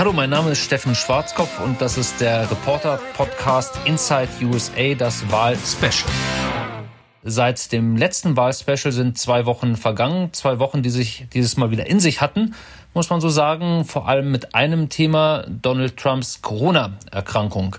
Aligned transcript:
Hallo, 0.00 0.14
mein 0.14 0.30
Name 0.30 0.52
ist 0.52 0.60
Steffen 0.60 0.94
Schwarzkopf 0.94 1.60
und 1.60 1.82
das 1.82 1.98
ist 1.98 2.22
der 2.22 2.50
Reporter-Podcast 2.50 3.80
Inside 3.84 4.30
USA, 4.44 4.94
das 4.94 5.30
Wahl-Special. 5.30 6.10
Seit 7.22 7.70
dem 7.70 7.98
letzten 7.98 8.34
Wahlspecial 8.34 8.92
sind 8.92 9.18
zwei 9.18 9.44
Wochen 9.44 9.76
vergangen, 9.76 10.32
zwei 10.32 10.58
Wochen, 10.58 10.82
die 10.82 10.88
sich 10.88 11.26
dieses 11.34 11.58
Mal 11.58 11.70
wieder 11.70 11.86
in 11.86 12.00
sich 12.00 12.22
hatten, 12.22 12.54
muss 12.94 13.10
man 13.10 13.20
so 13.20 13.28
sagen, 13.28 13.84
vor 13.84 14.08
allem 14.08 14.30
mit 14.30 14.54
einem 14.54 14.88
Thema 14.88 15.44
Donald 15.46 15.98
Trumps 15.98 16.40
Corona-Erkrankung. 16.40 17.76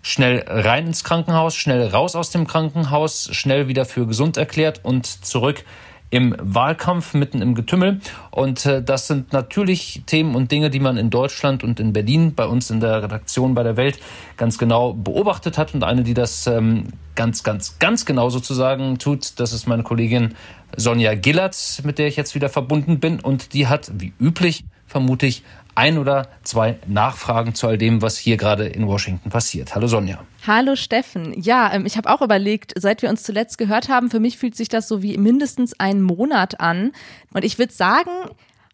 Schnell 0.00 0.44
rein 0.46 0.86
ins 0.86 1.04
Krankenhaus, 1.04 1.54
schnell 1.54 1.86
raus 1.88 2.16
aus 2.16 2.30
dem 2.30 2.46
Krankenhaus, 2.46 3.28
schnell 3.32 3.68
wieder 3.68 3.84
für 3.84 4.06
gesund 4.06 4.38
erklärt 4.38 4.86
und 4.86 5.04
zurück 5.04 5.66
im 6.10 6.34
Wahlkampf 6.38 7.14
mitten 7.14 7.42
im 7.42 7.54
Getümmel. 7.54 8.00
Und 8.30 8.64
äh, 8.66 8.82
das 8.82 9.06
sind 9.06 9.32
natürlich 9.32 10.02
Themen 10.06 10.34
und 10.34 10.50
Dinge, 10.50 10.70
die 10.70 10.80
man 10.80 10.96
in 10.96 11.10
Deutschland 11.10 11.62
und 11.62 11.80
in 11.80 11.92
Berlin 11.92 12.34
bei 12.34 12.46
uns 12.46 12.70
in 12.70 12.80
der 12.80 13.02
Redaktion 13.02 13.54
bei 13.54 13.62
der 13.62 13.76
Welt 13.76 13.98
ganz 14.36 14.58
genau 14.58 14.94
beobachtet 14.94 15.58
hat. 15.58 15.74
Und 15.74 15.84
eine, 15.84 16.02
die 16.02 16.14
das 16.14 16.46
ähm, 16.46 16.84
ganz, 17.14 17.42
ganz, 17.42 17.78
ganz 17.78 18.06
genau 18.06 18.30
sozusagen 18.30 18.98
tut, 18.98 19.38
das 19.38 19.52
ist 19.52 19.66
meine 19.66 19.82
Kollegin 19.82 20.34
Sonja 20.76 21.14
Gillert, 21.14 21.82
mit 21.84 21.98
der 21.98 22.08
ich 22.08 22.16
jetzt 22.16 22.34
wieder 22.34 22.48
verbunden 22.48 23.00
bin. 23.00 23.20
Und 23.20 23.52
die 23.52 23.66
hat, 23.66 23.90
wie 23.94 24.12
üblich, 24.18 24.64
vermute 24.86 25.26
ich, 25.26 25.42
ein 25.78 25.96
oder 25.96 26.26
zwei 26.42 26.76
Nachfragen 26.88 27.54
zu 27.54 27.68
all 27.68 27.78
dem, 27.78 28.02
was 28.02 28.18
hier 28.18 28.36
gerade 28.36 28.66
in 28.66 28.88
Washington 28.88 29.30
passiert. 29.30 29.76
Hallo 29.76 29.86
Sonja. 29.86 30.18
Hallo 30.44 30.74
Steffen. 30.74 31.40
Ja, 31.40 31.72
ähm, 31.72 31.86
ich 31.86 31.96
habe 31.96 32.10
auch 32.10 32.20
überlegt, 32.20 32.72
seit 32.76 33.00
wir 33.00 33.08
uns 33.08 33.22
zuletzt 33.22 33.58
gehört 33.58 33.88
haben, 33.88 34.10
für 34.10 34.18
mich 34.18 34.38
fühlt 34.38 34.56
sich 34.56 34.68
das 34.68 34.88
so 34.88 35.02
wie 35.02 35.16
mindestens 35.16 35.78
einen 35.78 36.02
Monat 36.02 36.58
an. 36.58 36.90
Und 37.32 37.44
ich 37.44 37.60
würde 37.60 37.72
sagen, 37.72 38.10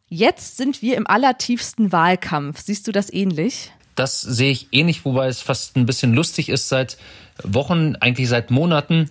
jetzt 0.09 0.57
sind 0.57 0.81
wir 0.81 0.97
im 0.97 1.07
allertiefsten 1.07 1.93
Wahlkampf. 1.93 2.61
Siehst 2.63 2.89
du 2.89 2.93
das 2.93 3.13
ähnlich? 3.13 3.71
Das 3.97 4.23
sehe 4.23 4.51
ich 4.51 4.69
ähnlich, 4.73 5.05
wobei 5.05 5.29
es 5.29 5.43
fast 5.43 5.77
ein 5.77 5.85
bisschen 5.85 6.15
lustig 6.15 6.49
ist, 6.49 6.71
seit 6.71 6.97
Wochen, 7.43 7.97
eigentlich 7.97 8.31
seit 8.31 8.51
Monaten 8.51 9.11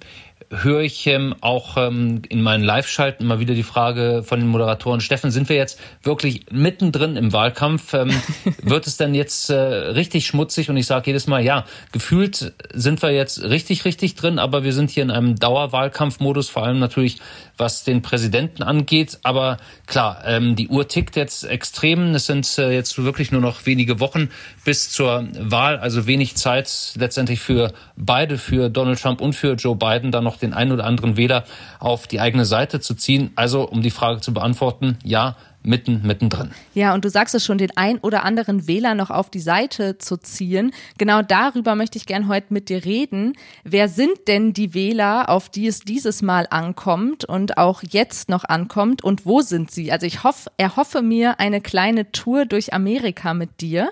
höre 0.61 0.81
ich 0.81 1.07
ähm, 1.07 1.35
auch 1.41 1.77
ähm, 1.77 2.21
in 2.29 2.41
meinen 2.41 2.63
Live-Schalten 2.63 3.23
immer 3.23 3.39
wieder 3.39 3.53
die 3.53 3.63
Frage 3.63 4.23
von 4.23 4.39
den 4.39 4.49
Moderatoren, 4.49 5.01
Steffen, 5.01 5.31
sind 5.31 5.49
wir 5.49 5.55
jetzt 5.55 5.79
wirklich 6.03 6.45
mittendrin 6.51 7.15
im 7.15 7.33
Wahlkampf? 7.33 7.93
Ähm, 7.93 8.11
wird 8.61 8.87
es 8.87 8.97
denn 8.97 9.15
jetzt 9.15 9.49
äh, 9.49 9.55
richtig 9.55 10.27
schmutzig? 10.27 10.69
Und 10.69 10.77
ich 10.77 10.85
sage 10.85 11.07
jedes 11.07 11.27
Mal, 11.27 11.43
ja, 11.43 11.65
gefühlt 11.91 12.53
sind 12.73 13.01
wir 13.01 13.11
jetzt 13.11 13.41
richtig, 13.41 13.85
richtig 13.85 14.15
drin, 14.15 14.39
aber 14.39 14.63
wir 14.63 14.73
sind 14.73 14.89
hier 14.89 15.03
in 15.03 15.11
einem 15.11 15.35
Dauerwahlkampfmodus, 15.35 16.49
vor 16.49 16.63
allem 16.63 16.79
natürlich 16.79 17.19
was 17.57 17.83
den 17.83 18.01
Präsidenten 18.01 18.63
angeht. 18.63 19.19
Aber 19.23 19.57
klar, 19.85 20.23
ähm, 20.25 20.55
die 20.55 20.69
Uhr 20.69 20.87
tickt 20.87 21.15
jetzt 21.15 21.43
extrem. 21.43 22.15
Es 22.15 22.25
sind 22.25 22.57
äh, 22.57 22.71
jetzt 22.71 23.03
wirklich 23.03 23.31
nur 23.31 23.41
noch 23.41 23.65
wenige 23.65 23.99
Wochen 23.99 24.29
bis 24.65 24.91
zur 24.91 25.27
Wahl, 25.39 25.77
also 25.77 26.07
wenig 26.07 26.35
Zeit 26.35 26.93
letztendlich 26.95 27.39
für 27.39 27.71
beide, 27.95 28.37
für 28.37 28.69
Donald 28.69 29.01
Trump 29.01 29.21
und 29.21 29.33
für 29.33 29.53
Joe 29.53 29.75
Biden, 29.75 30.11
dann 30.11 30.23
noch 30.23 30.37
den 30.43 30.53
einen 30.53 30.71
oder 30.71 30.85
anderen 30.85 31.17
Wähler 31.17 31.45
auf 31.79 32.07
die 32.07 32.19
eigene 32.19 32.45
Seite 32.45 32.79
zu 32.79 32.93
ziehen. 32.93 33.31
Also, 33.35 33.67
um 33.67 33.81
die 33.81 33.91
Frage 33.91 34.21
zu 34.21 34.33
beantworten, 34.33 34.97
ja, 35.03 35.35
mitten, 35.63 36.01
mittendrin. 36.03 36.51
Ja, 36.73 36.93
und 36.93 37.05
du 37.05 37.09
sagst 37.09 37.33
es 37.35 37.45
schon, 37.45 37.57
den 37.57 37.75
ein 37.75 37.97
oder 37.99 38.23
anderen 38.23 38.67
Wähler 38.67 38.95
noch 38.95 39.09
auf 39.09 39.29
die 39.29 39.39
Seite 39.39 39.97
zu 39.97 40.17
ziehen. 40.17 40.73
Genau 40.97 41.21
darüber 41.21 41.75
möchte 41.75 41.97
ich 41.97 42.05
gern 42.05 42.27
heute 42.27 42.53
mit 42.53 42.69
dir 42.69 42.85
reden. 42.85 43.33
Wer 43.63 43.89
sind 43.89 44.27
denn 44.27 44.53
die 44.53 44.73
Wähler, 44.73 45.29
auf 45.29 45.49
die 45.49 45.67
es 45.67 45.79
dieses 45.79 46.21
Mal 46.21 46.47
ankommt 46.49 47.25
und 47.25 47.57
auch 47.57 47.81
jetzt 47.89 48.29
noch 48.29 48.43
ankommt 48.43 49.03
und 49.03 49.25
wo 49.25 49.41
sind 49.41 49.71
sie? 49.71 49.91
Also 49.91 50.05
ich 50.05 50.23
hoffe, 50.23 50.51
erhoffe 50.57 51.01
mir 51.01 51.39
eine 51.39 51.61
kleine 51.61 52.11
Tour 52.11 52.45
durch 52.45 52.73
Amerika 52.73 53.33
mit 53.33 53.61
dir. 53.61 53.89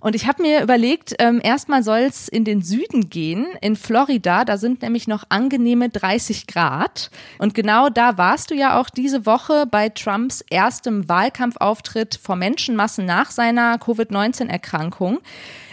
Und 0.00 0.14
ich 0.14 0.26
habe 0.26 0.42
mir 0.42 0.62
überlegt, 0.62 1.14
ähm, 1.18 1.40
erstmal 1.42 1.82
soll 1.82 2.00
es 2.00 2.26
in 2.26 2.44
den 2.44 2.62
Süden 2.62 3.10
gehen, 3.10 3.46
in 3.60 3.76
Florida. 3.76 4.44
Da 4.46 4.56
sind 4.56 4.80
nämlich 4.82 5.06
noch 5.06 5.24
angenehme 5.28 5.90
30 5.90 6.46
Grad. 6.46 7.10
Und 7.38 7.54
genau 7.54 7.90
da 7.90 8.16
warst 8.16 8.50
du 8.50 8.54
ja 8.54 8.80
auch 8.80 8.88
diese 8.88 9.26
Woche 9.26 9.66
bei 9.70 9.90
Trumps 9.90 10.42
erstem 10.48 11.08
Wahlkampfauftritt 11.08 12.18
vor 12.20 12.36
Menschenmassen 12.36 13.04
nach 13.04 13.30
seiner 13.30 13.78
Covid-19-Erkrankung. 13.78 15.18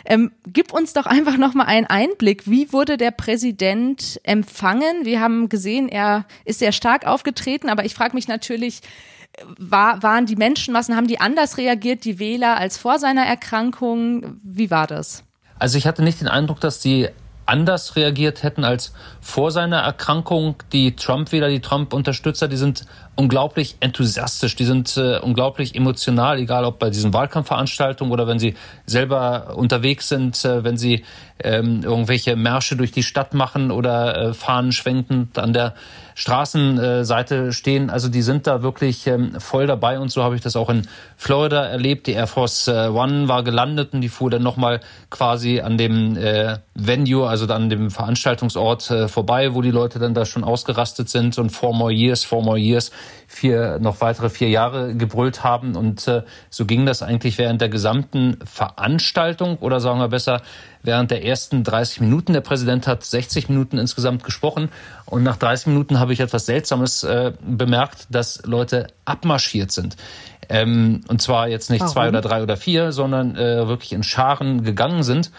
Ähm, 0.05 0.31
gib 0.45 0.73
uns 0.73 0.94
doch 0.94 1.05
einfach 1.05 1.38
noch 1.38 1.53
mal 1.53 1.65
einen 1.65 1.88
Einblick. 1.88 2.49
Wie 2.49 2.71
wurde 2.73 2.97
der 2.97 3.11
Präsident 3.11 4.19
empfangen? 4.23 5.05
Wir 5.05 5.21
haben 5.21 5.49
gesehen, 5.49 5.89
er 5.89 6.25
ist 6.45 6.59
sehr 6.59 6.71
stark 6.73 7.05
aufgetreten, 7.05 7.69
aber 7.69 7.85
ich 7.85 7.94
frage 7.94 8.15
mich 8.15 8.27
natürlich, 8.27 8.81
war, 9.57 10.01
waren 10.03 10.25
die 10.25 10.35
Menschenmassen, 10.35 10.95
haben 10.95 11.07
die 11.07 11.19
anders 11.19 11.57
reagiert, 11.57 12.05
die 12.05 12.19
Wähler, 12.19 12.57
als 12.57 12.77
vor 12.77 12.99
seiner 12.99 13.25
Erkrankung? 13.25 14.37
Wie 14.43 14.71
war 14.71 14.87
das? 14.87 15.23
Also 15.59 15.77
ich 15.77 15.87
hatte 15.87 16.03
nicht 16.03 16.21
den 16.21 16.27
Eindruck, 16.27 16.59
dass 16.59 16.79
die 16.79 17.09
anders 17.45 17.95
reagiert 17.95 18.43
hätten 18.43 18.63
als 18.63 18.93
vor 19.21 19.51
seiner 19.51 19.79
Erkrankung. 19.79 20.55
Die 20.73 20.95
Trump-Wähler, 20.95 21.49
die 21.49 21.61
Trump-Unterstützer, 21.61 22.47
die 22.47 22.57
sind 22.57 22.85
unglaublich 23.17 23.75
enthusiastisch, 23.79 24.55
die 24.55 24.63
sind 24.63 24.95
äh, 24.95 25.19
unglaublich 25.19 25.75
emotional, 25.75 26.38
egal 26.38 26.63
ob 26.63 26.79
bei 26.79 26.89
diesen 26.89 27.13
Wahlkampfveranstaltungen 27.13 28.13
oder 28.13 28.28
wenn 28.28 28.39
sie 28.39 28.53
selber 28.85 29.55
unterwegs 29.57 30.07
sind, 30.07 30.45
äh, 30.45 30.63
wenn 30.63 30.78
sie 30.78 31.03
ähm, 31.44 31.81
irgendwelche 31.83 32.35
Märsche 32.35 32.75
durch 32.75 32.91
die 32.91 33.03
Stadt 33.03 33.33
machen 33.33 33.72
oder 33.72 34.17
äh, 34.17 34.33
Fahnen 34.33 34.72
schwenkend 34.72 35.38
an 35.38 35.53
der 35.53 35.73
Straßenseite 36.16 37.53
stehen. 37.53 37.91
Also 37.91 38.09
die 38.09 38.23
sind 38.23 38.47
da 38.47 38.63
wirklich 38.63 39.06
ähm, 39.06 39.39
voll 39.39 39.67
dabei 39.67 40.00
und 40.00 40.09
so 40.09 40.23
habe 40.23 40.35
ich 40.35 40.41
das 40.41 40.56
auch 40.56 40.69
in 40.69 40.88
Florida 41.16 41.63
erlebt. 41.63 42.07
Die 42.07 42.13
Air 42.13 42.25
Force 42.25 42.67
äh, 42.67 42.88
One 42.88 43.27
war 43.27 43.44
gelandet 43.44 43.94
und 43.94 44.01
die 44.01 44.09
fuhr 44.09 44.31
dann 44.31 44.41
nochmal 44.41 44.79
quasi 45.11 45.59
an 45.59 45.77
dem 45.77 46.17
äh, 46.17 46.57
Venue, 46.73 47.27
also 47.27 47.45
an 47.53 47.69
dem 47.69 47.91
Veranstaltungsort 47.91 48.89
äh, 48.89 49.07
vorbei, 49.07 49.53
wo 49.53 49.61
die 49.61 49.69
Leute 49.69 50.00
dann 50.00 50.16
da 50.16 50.25
schon 50.25 50.44
ausgerastet 50.44 51.07
sind 51.09 51.38
und 51.38 51.51
four 51.51 51.75
more 51.75 51.91
years, 51.91 52.23
four 52.23 52.41
more 52.41 52.57
years, 52.57 52.91
vier, 53.28 53.79
noch 53.79 54.01
weitere 54.01 54.29
vier 54.29 54.50
Jahre 54.50 54.95
gebrüllt 54.95 55.44
haben. 55.44 55.75
Und 55.75 56.07
äh, 56.07 56.23
so 56.50 56.66
ging 56.66 56.85
das 56.85 57.01
eigentlich 57.01 57.38
während 57.38 57.62
der 57.62 57.69
gesamten 57.69 58.40
Veranstaltung 58.44 59.57
oder 59.57 59.79
sagen 59.79 60.00
wir 60.00 60.07
besser, 60.07 60.41
während 60.84 61.12
der 61.12 61.23
ersten 61.25 61.63
30 61.63 62.01
Minuten. 62.01 62.34
Der 62.34 62.41
Präsident 62.41 62.88
hat 62.88 63.03
60 63.03 63.50
Minuten 63.50 63.78
insgesamt 63.78 64.23
gesprochen 64.23 64.69
und 65.06 65.23
nach 65.23 65.38
30 65.38 65.68
Minuten 65.68 66.00
habe 66.00 66.13
ich 66.13 66.19
etwas 66.19 66.45
Seltsames 66.45 67.03
äh, 67.03 67.34
bemerkt, 67.41 68.07
dass 68.09 68.41
Leute 68.45 68.88
abmarschiert 69.06 69.72
sind. 69.72 69.97
Ähm, 70.50 71.01
und 71.07 71.22
zwar 71.22 71.47
jetzt 71.50 71.69
nicht 71.69 71.81
Warum? 71.81 71.94
zwei 71.94 72.07
oder 72.09 72.22
drei 72.22 72.41
oder 72.41 72.57
vier, 72.57 72.91
sondern 72.91 73.35
äh, 73.35 73.68
wirklich 73.68 73.91
in 73.91 74.03
Scharen 74.03 74.63
gegangen 74.63 75.03
sind. 75.03 75.31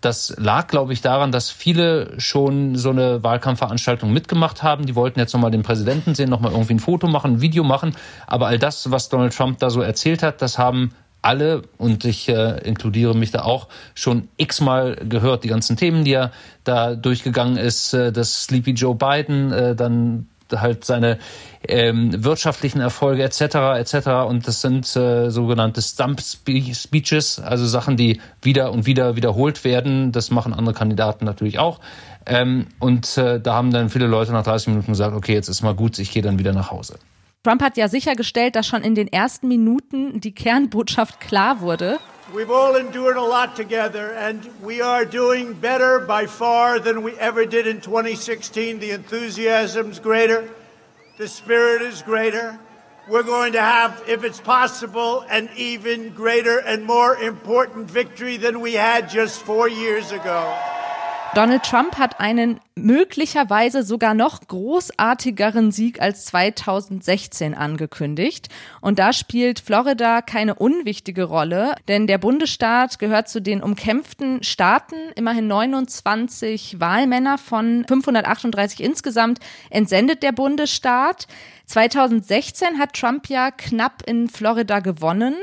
Das 0.00 0.34
lag, 0.38 0.66
glaube 0.68 0.92
ich, 0.92 1.02
daran, 1.02 1.30
dass 1.30 1.50
viele 1.50 2.18
schon 2.18 2.76
so 2.76 2.90
eine 2.90 3.22
Wahlkampfveranstaltung 3.22 4.10
mitgemacht 4.12 4.62
haben. 4.62 4.86
Die 4.86 4.94
wollten 4.94 5.20
jetzt 5.20 5.34
nochmal 5.34 5.50
den 5.50 5.62
Präsidenten 5.62 6.14
sehen, 6.14 6.30
nochmal 6.30 6.52
irgendwie 6.52 6.74
ein 6.74 6.80
Foto 6.80 7.06
machen, 7.06 7.34
ein 7.34 7.40
Video 7.42 7.64
machen. 7.64 7.94
Aber 8.26 8.46
all 8.46 8.58
das, 8.58 8.90
was 8.90 9.10
Donald 9.10 9.36
Trump 9.36 9.58
da 9.58 9.68
so 9.68 9.82
erzählt 9.82 10.22
hat, 10.22 10.40
das 10.40 10.58
haben 10.58 10.92
alle, 11.22 11.62
und 11.76 12.06
ich 12.06 12.30
äh, 12.30 12.60
inkludiere 12.66 13.14
mich 13.14 13.30
da 13.30 13.42
auch, 13.42 13.68
schon 13.94 14.28
x-mal 14.38 14.96
gehört, 15.06 15.44
die 15.44 15.48
ganzen 15.48 15.76
Themen, 15.76 16.02
die 16.04 16.14
er 16.14 16.32
da 16.64 16.94
durchgegangen 16.94 17.58
ist, 17.58 17.92
äh, 17.92 18.10
das 18.10 18.44
Sleepy 18.44 18.70
Joe 18.70 18.94
Biden, 18.94 19.52
äh, 19.52 19.76
dann 19.76 20.29
halt 20.52 20.84
seine 20.84 21.18
ähm, 21.66 22.24
wirtschaftlichen 22.24 22.80
Erfolge 22.80 23.22
etc. 23.22 23.40
etc. 23.78 24.08
Und 24.28 24.46
das 24.46 24.60
sind 24.60 24.84
äh, 24.96 25.30
sogenannte 25.30 25.82
Stump 25.82 26.20
Speeches, 26.20 27.38
also 27.38 27.66
Sachen, 27.66 27.96
die 27.96 28.20
wieder 28.42 28.72
und 28.72 28.86
wieder 28.86 29.16
wiederholt 29.16 29.64
werden. 29.64 30.12
Das 30.12 30.30
machen 30.30 30.52
andere 30.52 30.74
Kandidaten 30.74 31.24
natürlich 31.24 31.58
auch. 31.58 31.80
Ähm, 32.26 32.66
und 32.78 33.16
äh, 33.18 33.40
da 33.40 33.54
haben 33.54 33.70
dann 33.70 33.90
viele 33.90 34.06
Leute 34.06 34.32
nach 34.32 34.44
30 34.44 34.68
Minuten 34.68 34.92
gesagt, 34.92 35.14
okay, 35.14 35.34
jetzt 35.34 35.48
ist 35.48 35.62
mal 35.62 35.74
gut, 35.74 35.98
ich 35.98 36.10
gehe 36.10 36.22
dann 36.22 36.38
wieder 36.38 36.52
nach 36.52 36.70
Hause. 36.70 36.98
Trump 37.42 37.62
hat 37.62 37.78
ja 37.78 37.88
sichergestellt, 37.88 38.54
dass 38.54 38.66
schon 38.66 38.82
in 38.82 38.94
den 38.94 39.08
ersten 39.08 39.48
Minuten 39.48 40.20
die 40.20 40.32
Kernbotschaft 40.32 41.20
klar 41.20 41.60
wurde. 41.60 41.98
We've 42.32 42.50
all 42.50 42.76
endured 42.76 43.16
a 43.16 43.22
lot 43.22 43.56
together 43.56 44.12
and 44.12 44.48
we 44.62 44.80
are 44.80 45.04
doing 45.04 45.52
better 45.52 45.98
by 45.98 46.26
far 46.26 46.78
than 46.78 47.02
we 47.02 47.18
ever 47.18 47.44
did 47.44 47.66
in 47.66 47.80
2016. 47.80 48.78
The 48.78 48.92
enthusiasm's 48.92 49.98
greater, 49.98 50.48
the 51.16 51.26
spirit 51.26 51.82
is 51.82 52.02
greater. 52.02 52.56
We're 53.08 53.24
going 53.24 53.54
to 53.54 53.60
have, 53.60 54.04
if 54.06 54.22
it's 54.22 54.40
possible, 54.40 55.22
an 55.28 55.50
even 55.56 56.10
greater 56.10 56.58
and 56.58 56.84
more 56.84 57.16
important 57.16 57.90
victory 57.90 58.36
than 58.36 58.60
we 58.60 58.74
had 58.74 59.10
just 59.10 59.42
four 59.42 59.68
years 59.68 60.12
ago. 60.12 60.56
Donald 61.32 61.62
Trump 61.62 61.96
hat 61.96 62.18
einen 62.18 62.58
möglicherweise 62.74 63.84
sogar 63.84 64.14
noch 64.14 64.40
großartigeren 64.48 65.70
Sieg 65.70 66.02
als 66.02 66.24
2016 66.24 67.54
angekündigt. 67.54 68.48
Und 68.80 68.98
da 68.98 69.12
spielt 69.12 69.60
Florida 69.60 70.22
keine 70.22 70.56
unwichtige 70.56 71.22
Rolle, 71.22 71.76
denn 71.86 72.08
der 72.08 72.18
Bundesstaat 72.18 72.98
gehört 72.98 73.28
zu 73.28 73.40
den 73.40 73.62
umkämpften 73.62 74.42
Staaten. 74.42 74.96
Immerhin 75.14 75.46
29 75.46 76.80
Wahlmänner 76.80 77.38
von 77.38 77.84
538 77.86 78.82
insgesamt 78.82 79.38
entsendet 79.70 80.24
der 80.24 80.32
Bundesstaat. 80.32 81.28
2016 81.66 82.80
hat 82.80 82.94
Trump 82.94 83.28
ja 83.28 83.52
knapp 83.52 84.02
in 84.04 84.28
Florida 84.28 84.80
gewonnen. 84.80 85.36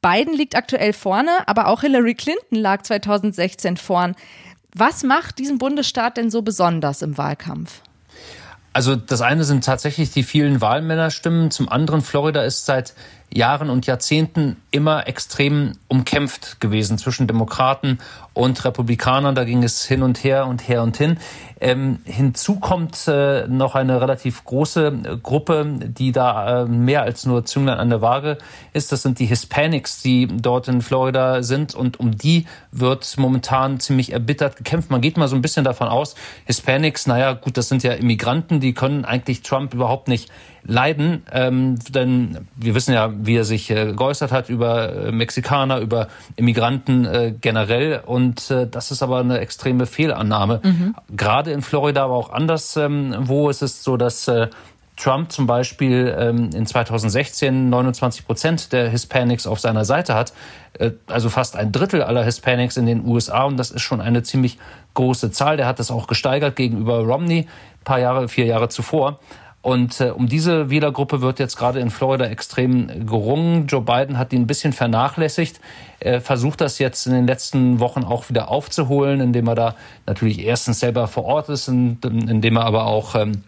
Biden 0.00 0.34
liegt 0.34 0.54
aktuell 0.54 0.92
vorne, 0.92 1.30
aber 1.46 1.66
auch 1.66 1.80
Hillary 1.80 2.14
Clinton 2.14 2.56
lag 2.56 2.82
2016 2.82 3.76
vorn. 3.76 4.14
Was 4.74 5.02
macht 5.02 5.38
diesen 5.38 5.58
Bundesstaat 5.58 6.16
denn 6.16 6.30
so 6.30 6.42
besonders 6.42 7.02
im 7.02 7.16
Wahlkampf? 7.18 7.82
Also 8.72 8.94
das 8.94 9.22
eine 9.22 9.44
sind 9.44 9.64
tatsächlich 9.64 10.12
die 10.12 10.22
vielen 10.22 10.60
Wahlmännerstimmen. 10.60 11.50
Zum 11.50 11.68
anderen, 11.68 12.02
Florida 12.02 12.42
ist 12.42 12.66
seit 12.66 12.94
Jahren 13.32 13.70
und 13.70 13.86
Jahrzehnten 13.86 14.56
immer 14.70 15.06
extrem 15.06 15.72
umkämpft 15.88 16.60
gewesen 16.60 16.98
zwischen 16.98 17.26
Demokraten 17.26 17.98
und 18.32 18.64
Republikanern. 18.64 19.34
Da 19.34 19.44
ging 19.44 19.62
es 19.62 19.84
hin 19.84 20.02
und 20.02 20.22
her 20.24 20.46
und 20.46 20.68
her 20.68 20.82
und 20.82 20.96
hin. 20.96 21.18
Ähm, 21.60 21.98
hinzu 22.04 22.60
kommt 22.60 23.08
äh, 23.08 23.48
noch 23.48 23.74
eine 23.74 24.00
relativ 24.00 24.44
große 24.44 24.86
äh, 24.86 25.16
Gruppe, 25.16 25.66
die 25.66 26.12
da 26.12 26.62
äh, 26.62 26.64
mehr 26.66 27.02
als 27.02 27.26
nur 27.26 27.44
Zünglein 27.44 27.78
an 27.78 27.90
der 27.90 28.00
Waage 28.00 28.38
ist. 28.72 28.92
Das 28.92 29.02
sind 29.02 29.18
die 29.18 29.26
Hispanics, 29.26 30.00
die 30.00 30.28
dort 30.28 30.68
in 30.68 30.82
Florida 30.82 31.42
sind. 31.42 31.74
Und 31.74 31.98
um 31.98 32.16
die 32.16 32.46
wird 32.70 33.16
momentan 33.18 33.80
ziemlich 33.80 34.12
erbittert 34.12 34.56
gekämpft. 34.56 34.90
Man 34.90 35.00
geht 35.00 35.16
mal 35.16 35.26
so 35.26 35.34
ein 35.34 35.42
bisschen 35.42 35.64
davon 35.64 35.88
aus, 35.88 36.14
Hispanics, 36.44 37.08
naja, 37.08 37.32
gut, 37.32 37.56
das 37.56 37.68
sind 37.68 37.82
ja 37.82 37.92
Immigranten, 37.92 38.60
die 38.60 38.72
können 38.72 39.04
eigentlich 39.04 39.42
Trump 39.42 39.74
überhaupt 39.74 40.06
nicht 40.06 40.30
leiden. 40.64 41.22
Ähm, 41.32 41.78
denn 41.90 42.48
wir 42.56 42.74
wissen 42.74 42.94
ja, 42.94 43.10
wie 43.14 43.36
er 43.36 43.44
sich 43.44 43.70
äh, 43.70 43.92
geäußert 43.92 44.32
hat 44.32 44.48
über 44.48 45.06
äh, 45.06 45.12
Mexikaner, 45.12 45.80
über 45.80 46.08
Immigranten 46.36 47.04
äh, 47.04 47.34
generell. 47.38 48.02
Und 48.04 48.50
äh, 48.50 48.66
das 48.66 48.90
ist 48.90 49.02
aber 49.02 49.20
eine 49.20 49.38
extreme 49.38 49.86
Fehlannahme. 49.86 50.60
Mhm. 50.62 50.94
Gerade 51.16 51.52
in 51.52 51.62
Florida, 51.62 52.04
aber 52.04 52.14
auch 52.14 52.30
anders, 52.30 52.76
ähm, 52.76 53.14
wo 53.20 53.50
es 53.50 53.62
ist 53.62 53.84
so, 53.84 53.96
dass 53.96 54.28
äh, 54.28 54.48
Trump 54.96 55.30
zum 55.30 55.46
Beispiel 55.46 56.14
ähm, 56.18 56.50
in 56.52 56.66
2016 56.66 57.70
29 57.70 58.26
Prozent 58.26 58.72
der 58.72 58.88
Hispanics 58.88 59.46
auf 59.46 59.60
seiner 59.60 59.84
Seite 59.84 60.14
hat, 60.14 60.32
äh, 60.78 60.90
also 61.06 61.28
fast 61.28 61.56
ein 61.56 61.70
Drittel 61.70 62.02
aller 62.02 62.24
Hispanics 62.24 62.76
in 62.76 62.86
den 62.86 63.06
USA 63.06 63.44
und 63.44 63.56
das 63.56 63.70
ist 63.70 63.82
schon 63.82 64.00
eine 64.00 64.24
ziemlich 64.24 64.58
große 64.94 65.30
Zahl. 65.30 65.56
Der 65.56 65.66
hat 65.66 65.78
das 65.78 65.92
auch 65.92 66.08
gesteigert 66.08 66.56
gegenüber 66.56 66.98
Romney 66.98 67.46
paar 67.88 67.98
Jahre, 68.00 68.28
vier 68.28 68.44
Jahre 68.44 68.68
zuvor. 68.68 69.18
Und 69.60 70.00
äh, 70.00 70.10
um 70.10 70.28
diese 70.28 70.70
Wählergruppe 70.70 71.20
wird 71.20 71.40
jetzt 71.40 71.56
gerade 71.56 71.80
in 71.80 71.90
Florida 71.90 72.26
extrem 72.26 73.06
gerungen. 73.06 73.66
Joe 73.66 73.82
Biden 73.82 74.16
hat 74.16 74.32
die 74.32 74.36
ein 74.38 74.46
bisschen 74.46 74.72
vernachlässigt. 74.72 75.60
Er 76.00 76.20
versucht 76.20 76.60
das 76.60 76.78
jetzt 76.78 77.06
in 77.06 77.12
den 77.12 77.26
letzten 77.26 77.80
Wochen 77.80 78.04
auch 78.04 78.28
wieder 78.28 78.48
aufzuholen, 78.48 79.20
indem 79.20 79.48
er 79.48 79.54
da 79.56 79.74
natürlich 80.06 80.44
erstens 80.44 80.80
selber 80.80 81.08
vor 81.08 81.24
Ort 81.24 81.48
ist, 81.48 81.68
und, 81.68 82.04
indem 82.04 82.56
er 82.56 82.64
aber 82.64 82.86
auch 82.86 83.16
ähm, 83.16 83.42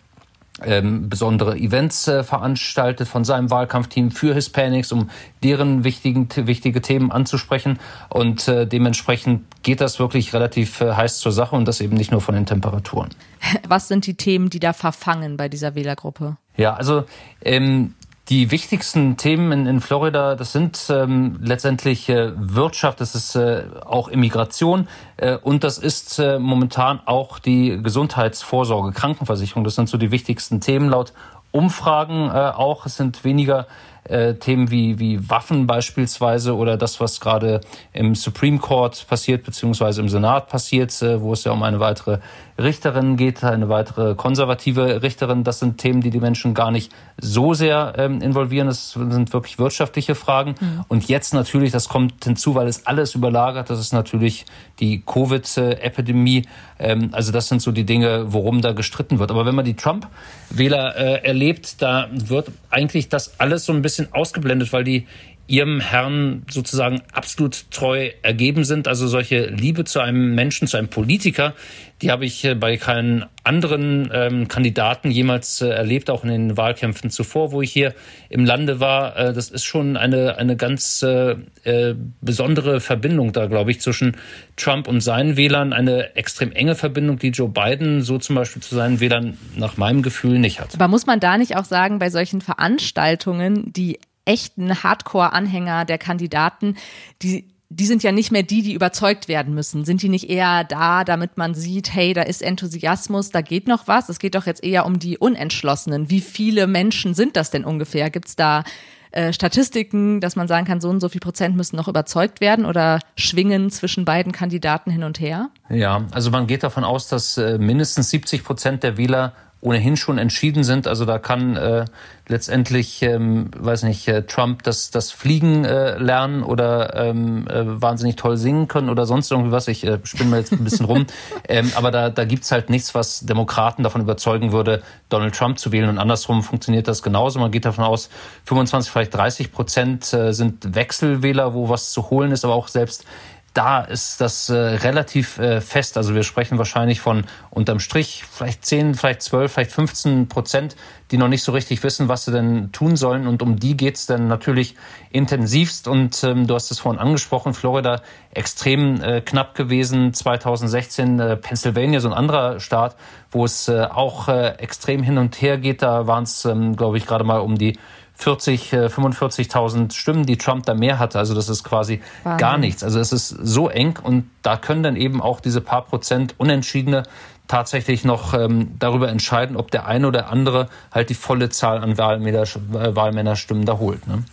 ähm, 0.64 1.08
besondere 1.08 1.56
Events 1.56 2.08
äh, 2.08 2.22
veranstaltet 2.22 3.08
von 3.08 3.24
seinem 3.24 3.50
Wahlkampfteam 3.50 4.10
für 4.10 4.34
Hispanics, 4.34 4.92
um 4.92 5.10
deren 5.42 5.84
wichtigen, 5.84 6.28
wichtige 6.34 6.82
Themen 6.82 7.10
anzusprechen. 7.12 7.78
Und 8.08 8.48
äh, 8.48 8.66
dementsprechend 8.66 9.44
geht 9.62 9.80
das 9.80 9.98
wirklich 9.98 10.32
relativ 10.32 10.80
äh, 10.80 10.92
heiß 10.92 11.18
zur 11.18 11.32
Sache 11.32 11.56
und 11.56 11.66
das 11.66 11.80
eben 11.80 11.96
nicht 11.96 12.10
nur 12.10 12.20
von 12.20 12.34
den 12.34 12.46
Temperaturen. 12.46 13.10
Was 13.68 13.88
sind 13.88 14.06
die 14.06 14.14
Themen, 14.14 14.50
die 14.50 14.60
da 14.60 14.72
verfangen 14.72 15.36
bei 15.36 15.48
dieser 15.48 15.74
Wählergruppe? 15.74 16.36
Ja, 16.56 16.74
also 16.74 17.04
ähm, 17.42 17.94
die 18.30 18.52
wichtigsten 18.52 19.16
Themen 19.16 19.50
in, 19.50 19.66
in 19.66 19.80
Florida, 19.80 20.36
das 20.36 20.52
sind 20.52 20.86
ähm, 20.88 21.40
letztendlich 21.42 22.08
äh, 22.08 22.30
Wirtschaft, 22.36 23.00
das 23.00 23.16
ist 23.16 23.34
äh, 23.34 23.64
auch 23.84 24.06
Immigration 24.06 24.86
äh, 25.16 25.36
und 25.36 25.64
das 25.64 25.78
ist 25.78 26.20
äh, 26.20 26.38
momentan 26.38 27.00
auch 27.06 27.40
die 27.40 27.82
Gesundheitsvorsorge, 27.82 28.92
Krankenversicherung. 28.92 29.64
Das 29.64 29.74
sind 29.74 29.88
so 29.88 29.98
die 29.98 30.12
wichtigsten 30.12 30.60
Themen 30.60 30.88
laut 30.88 31.12
Umfragen 31.50 32.28
äh, 32.28 32.52
auch. 32.54 32.86
Es 32.86 32.96
sind 32.96 33.24
weniger 33.24 33.66
äh, 34.04 34.34
Themen 34.34 34.70
wie, 34.70 34.98
wie 34.98 35.28
Waffen 35.28 35.66
beispielsweise 35.66 36.56
oder 36.56 36.76
das, 36.76 37.00
was 37.00 37.20
gerade 37.20 37.60
im 37.92 38.14
Supreme 38.14 38.58
Court 38.58 39.06
passiert, 39.08 39.44
beziehungsweise 39.44 40.00
im 40.00 40.08
Senat 40.08 40.48
passiert, 40.48 41.00
äh, 41.02 41.20
wo 41.20 41.32
es 41.32 41.44
ja 41.44 41.52
um 41.52 41.62
eine 41.62 41.80
weitere 41.80 42.18
Richterin 42.60 43.16
geht, 43.16 43.42
eine 43.42 43.68
weitere 43.68 44.14
konservative 44.14 45.02
Richterin. 45.02 45.44
Das 45.44 45.58
sind 45.58 45.78
Themen, 45.78 46.00
die 46.00 46.10
die 46.10 46.20
Menschen 46.20 46.54
gar 46.54 46.70
nicht 46.70 46.92
so 47.18 47.54
sehr 47.54 47.94
ähm, 47.96 48.20
involvieren. 48.20 48.66
Das 48.66 48.92
sind 48.92 49.32
wirklich 49.32 49.58
wirtschaftliche 49.58 50.14
Fragen. 50.14 50.54
Mhm. 50.60 50.84
Und 50.88 51.08
jetzt 51.08 51.34
natürlich, 51.34 51.72
das 51.72 51.88
kommt 51.88 52.24
hinzu, 52.24 52.54
weil 52.54 52.68
es 52.68 52.86
alles 52.86 53.14
überlagert, 53.14 53.70
das 53.70 53.80
ist 53.80 53.92
natürlich 53.92 54.46
die 54.78 55.02
Covid-Epidemie. 55.04 56.46
Ähm, 56.78 57.10
also 57.12 57.32
das 57.32 57.48
sind 57.48 57.62
so 57.62 57.72
die 57.72 57.84
Dinge, 57.84 58.32
worum 58.32 58.60
da 58.60 58.72
gestritten 58.72 59.18
wird. 59.18 59.30
Aber 59.30 59.46
wenn 59.46 59.54
man 59.54 59.64
die 59.64 59.74
Trump-Wähler 59.74 60.96
äh, 60.96 61.26
erlebt, 61.26 61.80
da 61.82 62.08
wird 62.12 62.48
eigentlich 62.70 63.08
das 63.08 63.40
alles 63.40 63.64
so 63.64 63.72
ein 63.72 63.82
bisschen 63.82 63.89
ausgeblendet, 64.12 64.72
weil 64.72 64.84
die 64.84 65.06
ihrem 65.50 65.80
Herrn 65.80 66.44
sozusagen 66.48 67.02
absolut 67.12 67.70
treu 67.70 68.10
ergeben 68.22 68.64
sind. 68.64 68.86
Also 68.86 69.08
solche 69.08 69.46
Liebe 69.46 69.84
zu 69.84 70.00
einem 70.00 70.34
Menschen, 70.34 70.68
zu 70.68 70.76
einem 70.76 70.88
Politiker, 70.88 71.54
die 72.02 72.10
habe 72.10 72.24
ich 72.24 72.44
äh, 72.44 72.54
bei 72.54 72.76
keinen 72.76 73.26
anderen 73.42 74.10
ähm, 74.12 74.48
Kandidaten 74.48 75.10
jemals 75.10 75.60
äh, 75.60 75.68
erlebt, 75.68 76.08
auch 76.08 76.24
in 76.24 76.30
den 76.30 76.56
Wahlkämpfen 76.56 77.10
zuvor, 77.10 77.52
wo 77.52 77.62
ich 77.62 77.72
hier 77.72 77.94
im 78.28 78.44
Lande 78.44 78.80
war. 78.80 79.16
Äh, 79.16 79.32
das 79.32 79.50
ist 79.50 79.64
schon 79.64 79.96
eine, 79.96 80.38
eine 80.38 80.56
ganz 80.56 81.02
äh, 81.02 81.36
äh, 81.64 81.94
besondere 82.20 82.80
Verbindung 82.80 83.32
da, 83.32 83.46
glaube 83.46 83.72
ich, 83.72 83.80
zwischen 83.80 84.16
Trump 84.56 84.88
und 84.88 85.00
seinen 85.00 85.36
Wählern. 85.36 85.72
Eine 85.72 86.16
extrem 86.16 86.52
enge 86.52 86.74
Verbindung, 86.74 87.18
die 87.18 87.30
Joe 87.30 87.48
Biden 87.48 88.02
so 88.02 88.18
zum 88.18 88.36
Beispiel 88.36 88.62
zu 88.62 88.74
seinen 88.74 89.00
Wählern 89.00 89.36
nach 89.56 89.76
meinem 89.76 90.02
Gefühl 90.02 90.38
nicht 90.38 90.60
hat. 90.60 90.74
Aber 90.74 90.88
muss 90.88 91.06
man 91.06 91.20
da 91.20 91.36
nicht 91.36 91.56
auch 91.56 91.64
sagen, 91.64 91.98
bei 91.98 92.08
solchen 92.08 92.40
Veranstaltungen, 92.40 93.72
die 93.72 93.98
echten 94.30 94.82
Hardcore-Anhänger 94.82 95.84
der 95.84 95.98
Kandidaten, 95.98 96.76
die 97.20 97.48
die 97.72 97.86
sind 97.86 98.02
ja 98.02 98.10
nicht 98.10 98.32
mehr 98.32 98.42
die, 98.42 98.62
die 98.62 98.74
überzeugt 98.74 99.28
werden 99.28 99.54
müssen. 99.54 99.84
Sind 99.84 100.02
die 100.02 100.08
nicht 100.08 100.28
eher 100.28 100.64
da, 100.64 101.04
damit 101.04 101.38
man 101.38 101.54
sieht, 101.54 101.94
hey, 101.94 102.12
da 102.14 102.22
ist 102.22 102.42
Enthusiasmus, 102.42 103.30
da 103.30 103.42
geht 103.42 103.68
noch 103.68 103.86
was? 103.86 104.08
Es 104.08 104.18
geht 104.18 104.34
doch 104.34 104.46
jetzt 104.46 104.64
eher 104.64 104.84
um 104.86 104.98
die 104.98 105.18
Unentschlossenen. 105.18 106.10
Wie 106.10 106.20
viele 106.20 106.66
Menschen 106.66 107.14
sind 107.14 107.36
das 107.36 107.52
denn 107.52 107.64
ungefähr? 107.64 108.10
Gibt 108.10 108.26
es 108.26 108.34
da 108.34 108.64
äh, 109.12 109.32
Statistiken, 109.32 110.20
dass 110.20 110.34
man 110.34 110.48
sagen 110.48 110.66
kann, 110.66 110.80
so 110.80 110.88
und 110.88 110.98
so 110.98 111.08
viel 111.08 111.20
Prozent 111.20 111.56
müssen 111.56 111.76
noch 111.76 111.86
überzeugt 111.86 112.40
werden 112.40 112.64
oder 112.64 112.98
schwingen 113.16 113.70
zwischen 113.70 114.04
beiden 114.04 114.32
Kandidaten 114.32 114.90
hin 114.90 115.04
und 115.04 115.20
her? 115.20 115.50
Ja, 115.68 116.06
also 116.10 116.32
man 116.32 116.48
geht 116.48 116.64
davon 116.64 116.82
aus, 116.82 117.06
dass 117.06 117.36
äh, 117.38 117.58
mindestens 117.58 118.10
70 118.10 118.42
Prozent 118.42 118.82
der 118.82 118.96
Wähler 118.96 119.32
ohnehin 119.60 119.96
schon 119.96 120.18
entschieden 120.18 120.64
sind. 120.64 120.86
Also 120.86 121.04
da 121.04 121.18
kann 121.18 121.56
äh, 121.56 121.84
letztendlich, 122.28 123.02
ähm, 123.02 123.50
weiß 123.56 123.82
nicht, 123.82 124.08
äh, 124.08 124.22
Trump 124.22 124.62
das, 124.62 124.90
das 124.90 125.10
Fliegen 125.10 125.64
äh, 125.66 125.98
lernen 125.98 126.42
oder 126.42 126.94
ähm, 126.96 127.46
äh, 127.48 127.64
wahnsinnig 127.64 128.16
toll 128.16 128.38
singen 128.38 128.68
können 128.68 128.88
oder 128.88 129.04
sonst 129.04 129.30
irgendwie 129.30 129.52
was. 129.52 129.68
Ich 129.68 129.86
äh, 129.86 129.98
spinne 130.04 130.30
mal 130.30 130.40
jetzt 130.40 130.52
ein 130.52 130.64
bisschen 130.64 130.86
rum. 130.86 131.06
ähm, 131.48 131.70
aber 131.74 131.90
da, 131.90 132.08
da 132.08 132.24
gibt's 132.24 132.50
halt 132.50 132.70
nichts, 132.70 132.94
was 132.94 133.20
Demokraten 133.20 133.82
davon 133.82 134.00
überzeugen 134.00 134.52
würde, 134.52 134.82
Donald 135.10 135.34
Trump 135.34 135.58
zu 135.58 135.72
wählen. 135.72 135.90
Und 135.90 135.98
andersrum 135.98 136.42
funktioniert 136.42 136.88
das 136.88 137.02
genauso. 137.02 137.38
Man 137.38 137.50
geht 137.50 137.66
davon 137.66 137.84
aus, 137.84 138.08
25, 138.44 138.90
vielleicht 138.90 139.14
30 139.14 139.52
Prozent 139.52 140.12
äh, 140.14 140.32
sind 140.32 140.74
Wechselwähler, 140.74 141.52
wo 141.52 141.68
was 141.68 141.92
zu 141.92 142.08
holen 142.08 142.32
ist, 142.32 142.46
aber 142.46 142.54
auch 142.54 142.68
selbst 142.68 143.04
da 143.54 143.80
ist 143.80 144.20
das 144.20 144.48
äh, 144.48 144.54
relativ 144.54 145.38
äh, 145.38 145.60
fest. 145.60 145.96
Also 145.96 146.14
wir 146.14 146.22
sprechen 146.22 146.58
wahrscheinlich 146.58 147.00
von 147.00 147.24
unterm 147.50 147.80
Strich 147.80 148.24
vielleicht 148.30 148.64
10, 148.64 148.94
vielleicht 148.94 149.22
12, 149.22 149.52
vielleicht 149.52 149.72
15 149.72 150.28
Prozent, 150.28 150.76
die 151.10 151.16
noch 151.16 151.26
nicht 151.26 151.42
so 151.42 151.50
richtig 151.50 151.82
wissen, 151.82 152.08
was 152.08 152.24
sie 152.24 152.32
denn 152.32 152.70
tun 152.70 152.94
sollen. 152.96 153.26
Und 153.26 153.42
um 153.42 153.58
die 153.58 153.76
geht's 153.76 154.06
dann 154.06 154.28
natürlich 154.28 154.76
intensivst. 155.10 155.88
Und 155.88 156.22
ähm, 156.22 156.46
du 156.46 156.54
hast 156.54 156.70
es 156.70 156.78
vorhin 156.78 157.00
angesprochen, 157.00 157.52
Florida 157.52 158.02
extrem 158.30 159.02
äh, 159.02 159.20
knapp 159.20 159.56
gewesen. 159.56 160.14
2016 160.14 161.18
äh, 161.18 161.36
Pennsylvania, 161.36 161.98
so 161.98 162.08
ein 162.08 162.14
anderer 162.14 162.60
Staat, 162.60 162.94
wo 163.32 163.44
es 163.44 163.66
äh, 163.66 163.82
auch 163.82 164.28
äh, 164.28 164.50
extrem 164.58 165.02
hin 165.02 165.18
und 165.18 165.42
her 165.42 165.58
geht. 165.58 165.82
Da 165.82 166.06
waren 166.06 166.22
es, 166.22 166.44
ähm, 166.44 166.76
glaube 166.76 166.98
ich, 166.98 167.06
gerade 167.06 167.24
mal 167.24 167.40
um 167.40 167.58
die 167.58 167.78
40, 168.20 168.72
45.000 168.72 169.86
äh, 169.86 169.92
Stimmen, 169.92 170.26
die 170.26 170.36
Trump 170.36 170.66
da 170.66 170.74
mehr 170.74 170.98
hatte. 170.98 171.18
Also 171.18 171.34
das 171.34 171.48
ist 171.48 171.64
quasi 171.64 172.00
Wahnsinn. 172.22 172.38
gar 172.38 172.58
nichts. 172.58 172.84
Also 172.84 173.00
es 173.00 173.12
ist 173.12 173.28
so 173.28 173.68
eng 173.68 173.98
und 174.02 174.30
da 174.42 174.56
können 174.56 174.82
dann 174.82 174.96
eben 174.96 175.22
auch 175.22 175.40
diese 175.40 175.60
paar 175.60 175.86
Prozent 175.86 176.34
Unentschiedene 176.38 177.04
tatsächlich 177.48 178.04
noch 178.04 178.34
ähm, 178.34 178.72
darüber 178.78 179.08
entscheiden, 179.08 179.56
ob 179.56 179.70
der 179.70 179.86
eine 179.86 180.06
oder 180.06 180.28
andere 180.28 180.68
halt 180.92 181.10
die 181.10 181.14
volle 181.14 181.48
Zahl 181.48 181.78
an 181.78 181.98
Wahlmännerstimmen 181.98 183.64
da 183.64 183.78
holt. 183.78 184.06
Ne? 184.06 184.24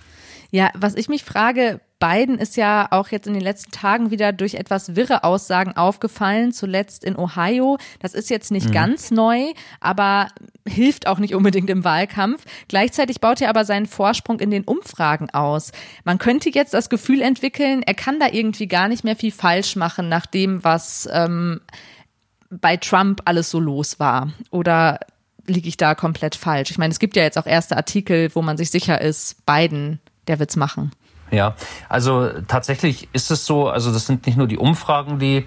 Ja, 0.51 0.69
was 0.75 0.95
ich 0.95 1.09
mich 1.09 1.23
frage, 1.23 1.79
Biden 1.99 2.37
ist 2.37 2.57
ja 2.57 2.87
auch 2.91 3.09
jetzt 3.09 3.25
in 3.25 3.33
den 3.33 3.41
letzten 3.41 3.71
Tagen 3.71 4.11
wieder 4.11 4.31
durch 4.31 4.53
etwas 4.53 4.95
wirre 4.95 5.23
Aussagen 5.23 5.75
aufgefallen, 5.75 6.51
zuletzt 6.51 7.03
in 7.03 7.17
Ohio. 7.17 7.77
Das 7.99 8.13
ist 8.13 8.29
jetzt 8.29 8.51
nicht 8.51 8.69
mhm. 8.69 8.73
ganz 8.73 9.09
neu, 9.09 9.53
aber 9.79 10.27
hilft 10.67 11.07
auch 11.07 11.17
nicht 11.17 11.33
unbedingt 11.33 11.69
im 11.69 11.83
Wahlkampf. 11.83 12.43
Gleichzeitig 12.67 13.19
baut 13.19 13.41
er 13.41 13.49
aber 13.49 13.65
seinen 13.65 13.87
Vorsprung 13.87 14.39
in 14.39 14.51
den 14.51 14.63
Umfragen 14.63 15.31
aus. 15.31 15.71
Man 16.03 16.19
könnte 16.19 16.49
jetzt 16.49 16.73
das 16.73 16.89
Gefühl 16.89 17.21
entwickeln, 17.21 17.81
er 17.83 17.95
kann 17.95 18.19
da 18.19 18.27
irgendwie 18.31 18.67
gar 18.67 18.87
nicht 18.87 19.03
mehr 19.03 19.15
viel 19.15 19.31
falsch 19.31 19.75
machen 19.75 20.07
nach 20.07 20.27
dem, 20.27 20.63
was 20.63 21.09
ähm, 21.11 21.61
bei 22.49 22.77
Trump 22.77 23.21
alles 23.25 23.49
so 23.49 23.59
los 23.59 23.99
war. 23.99 24.31
Oder 24.51 24.99
liege 25.47 25.67
ich 25.67 25.77
da 25.77 25.95
komplett 25.95 26.35
falsch? 26.35 26.69
Ich 26.69 26.77
meine, 26.77 26.91
es 26.91 26.99
gibt 26.99 27.15
ja 27.15 27.23
jetzt 27.23 27.37
auch 27.37 27.47
erste 27.47 27.75
Artikel, 27.75 28.29
wo 28.35 28.41
man 28.43 28.57
sich 28.57 28.69
sicher 28.69 29.01
ist, 29.01 29.45
Biden, 29.47 29.99
der 30.27 30.39
wird's 30.39 30.55
machen. 30.55 30.91
Ja, 31.31 31.55
also 31.89 32.29
tatsächlich 32.47 33.09
ist 33.13 33.31
es 33.31 33.45
so, 33.45 33.67
also 33.67 33.91
das 33.91 34.05
sind 34.05 34.25
nicht 34.25 34.37
nur 34.37 34.47
die 34.47 34.57
Umfragen, 34.57 35.19
die 35.19 35.45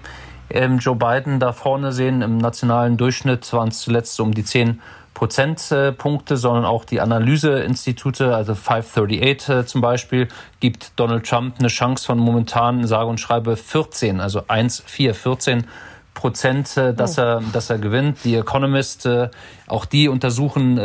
ähm, 0.49 0.79
Joe 0.79 0.95
Biden 0.95 1.39
da 1.39 1.53
vorne 1.53 1.91
sehen. 1.91 2.21
Im 2.21 2.37
nationalen 2.37 2.97
Durchschnitt 2.97 3.51
waren 3.53 3.69
es 3.69 3.79
zuletzt 3.79 4.15
so 4.15 4.23
um 4.23 4.33
die 4.33 4.43
10 4.43 4.81
Prozentpunkte, 5.13 6.35
sondern 6.35 6.65
auch 6.65 6.83
die 6.83 6.99
Analyseinstitute, 6.99 8.35
also 8.35 8.55
538 8.55 9.49
äh, 9.49 9.65
zum 9.65 9.81
Beispiel, 9.81 10.27
gibt 10.59 10.93
Donald 10.95 11.27
Trump 11.27 11.55
eine 11.59 11.67
Chance 11.67 12.07
von 12.07 12.17
momentan, 12.17 12.87
sage 12.87 13.07
und 13.07 13.19
schreibe 13.19 13.55
14, 13.55 14.19
also 14.19 14.43
1, 14.47 14.83
4, 14.85 15.13
14 15.13 15.67
Prozent, 16.15 16.75
äh, 16.75 16.93
dass, 16.95 17.19
oh. 17.19 17.21
er, 17.21 17.43
dass 17.53 17.69
er 17.69 17.77
gewinnt. 17.77 18.23
Die 18.23 18.35
Economist, 18.35 19.05
äh, 19.05 19.29
auch 19.67 19.85
die 19.85 20.07
untersuchen 20.07 20.79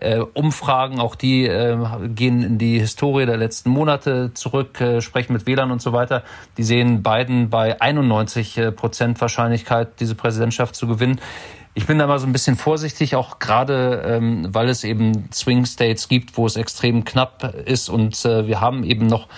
äh, 0.00 0.18
Umfragen, 0.18 1.00
auch 1.00 1.14
die 1.14 1.46
äh, 1.46 1.76
gehen 2.08 2.42
in 2.42 2.58
die 2.58 2.78
Historie 2.78 3.26
der 3.26 3.36
letzten 3.36 3.70
Monate 3.70 4.32
zurück, 4.34 4.80
äh, 4.80 5.00
sprechen 5.00 5.32
mit 5.32 5.46
Wählern 5.46 5.70
und 5.70 5.82
so 5.82 5.92
weiter. 5.92 6.22
Die 6.56 6.62
sehen 6.62 7.02
Biden 7.02 7.50
bei 7.50 7.80
91 7.80 8.58
äh, 8.58 8.72
Prozent 8.72 9.20
Wahrscheinlichkeit, 9.20 10.00
diese 10.00 10.14
Präsidentschaft 10.14 10.74
zu 10.74 10.86
gewinnen. 10.86 11.20
Ich 11.74 11.86
bin 11.86 11.98
da 11.98 12.06
mal 12.06 12.18
so 12.18 12.26
ein 12.26 12.32
bisschen 12.32 12.56
vorsichtig, 12.56 13.14
auch 13.14 13.38
gerade, 13.38 14.02
ähm, 14.04 14.48
weil 14.50 14.68
es 14.68 14.82
eben 14.82 15.28
Swing 15.32 15.64
States 15.64 16.08
gibt, 16.08 16.36
wo 16.36 16.46
es 16.46 16.56
extrem 16.56 17.04
knapp 17.04 17.54
ist 17.66 17.88
und 17.88 18.24
äh, 18.24 18.46
wir 18.46 18.60
haben 18.60 18.82
eben 18.82 19.06
noch 19.06 19.28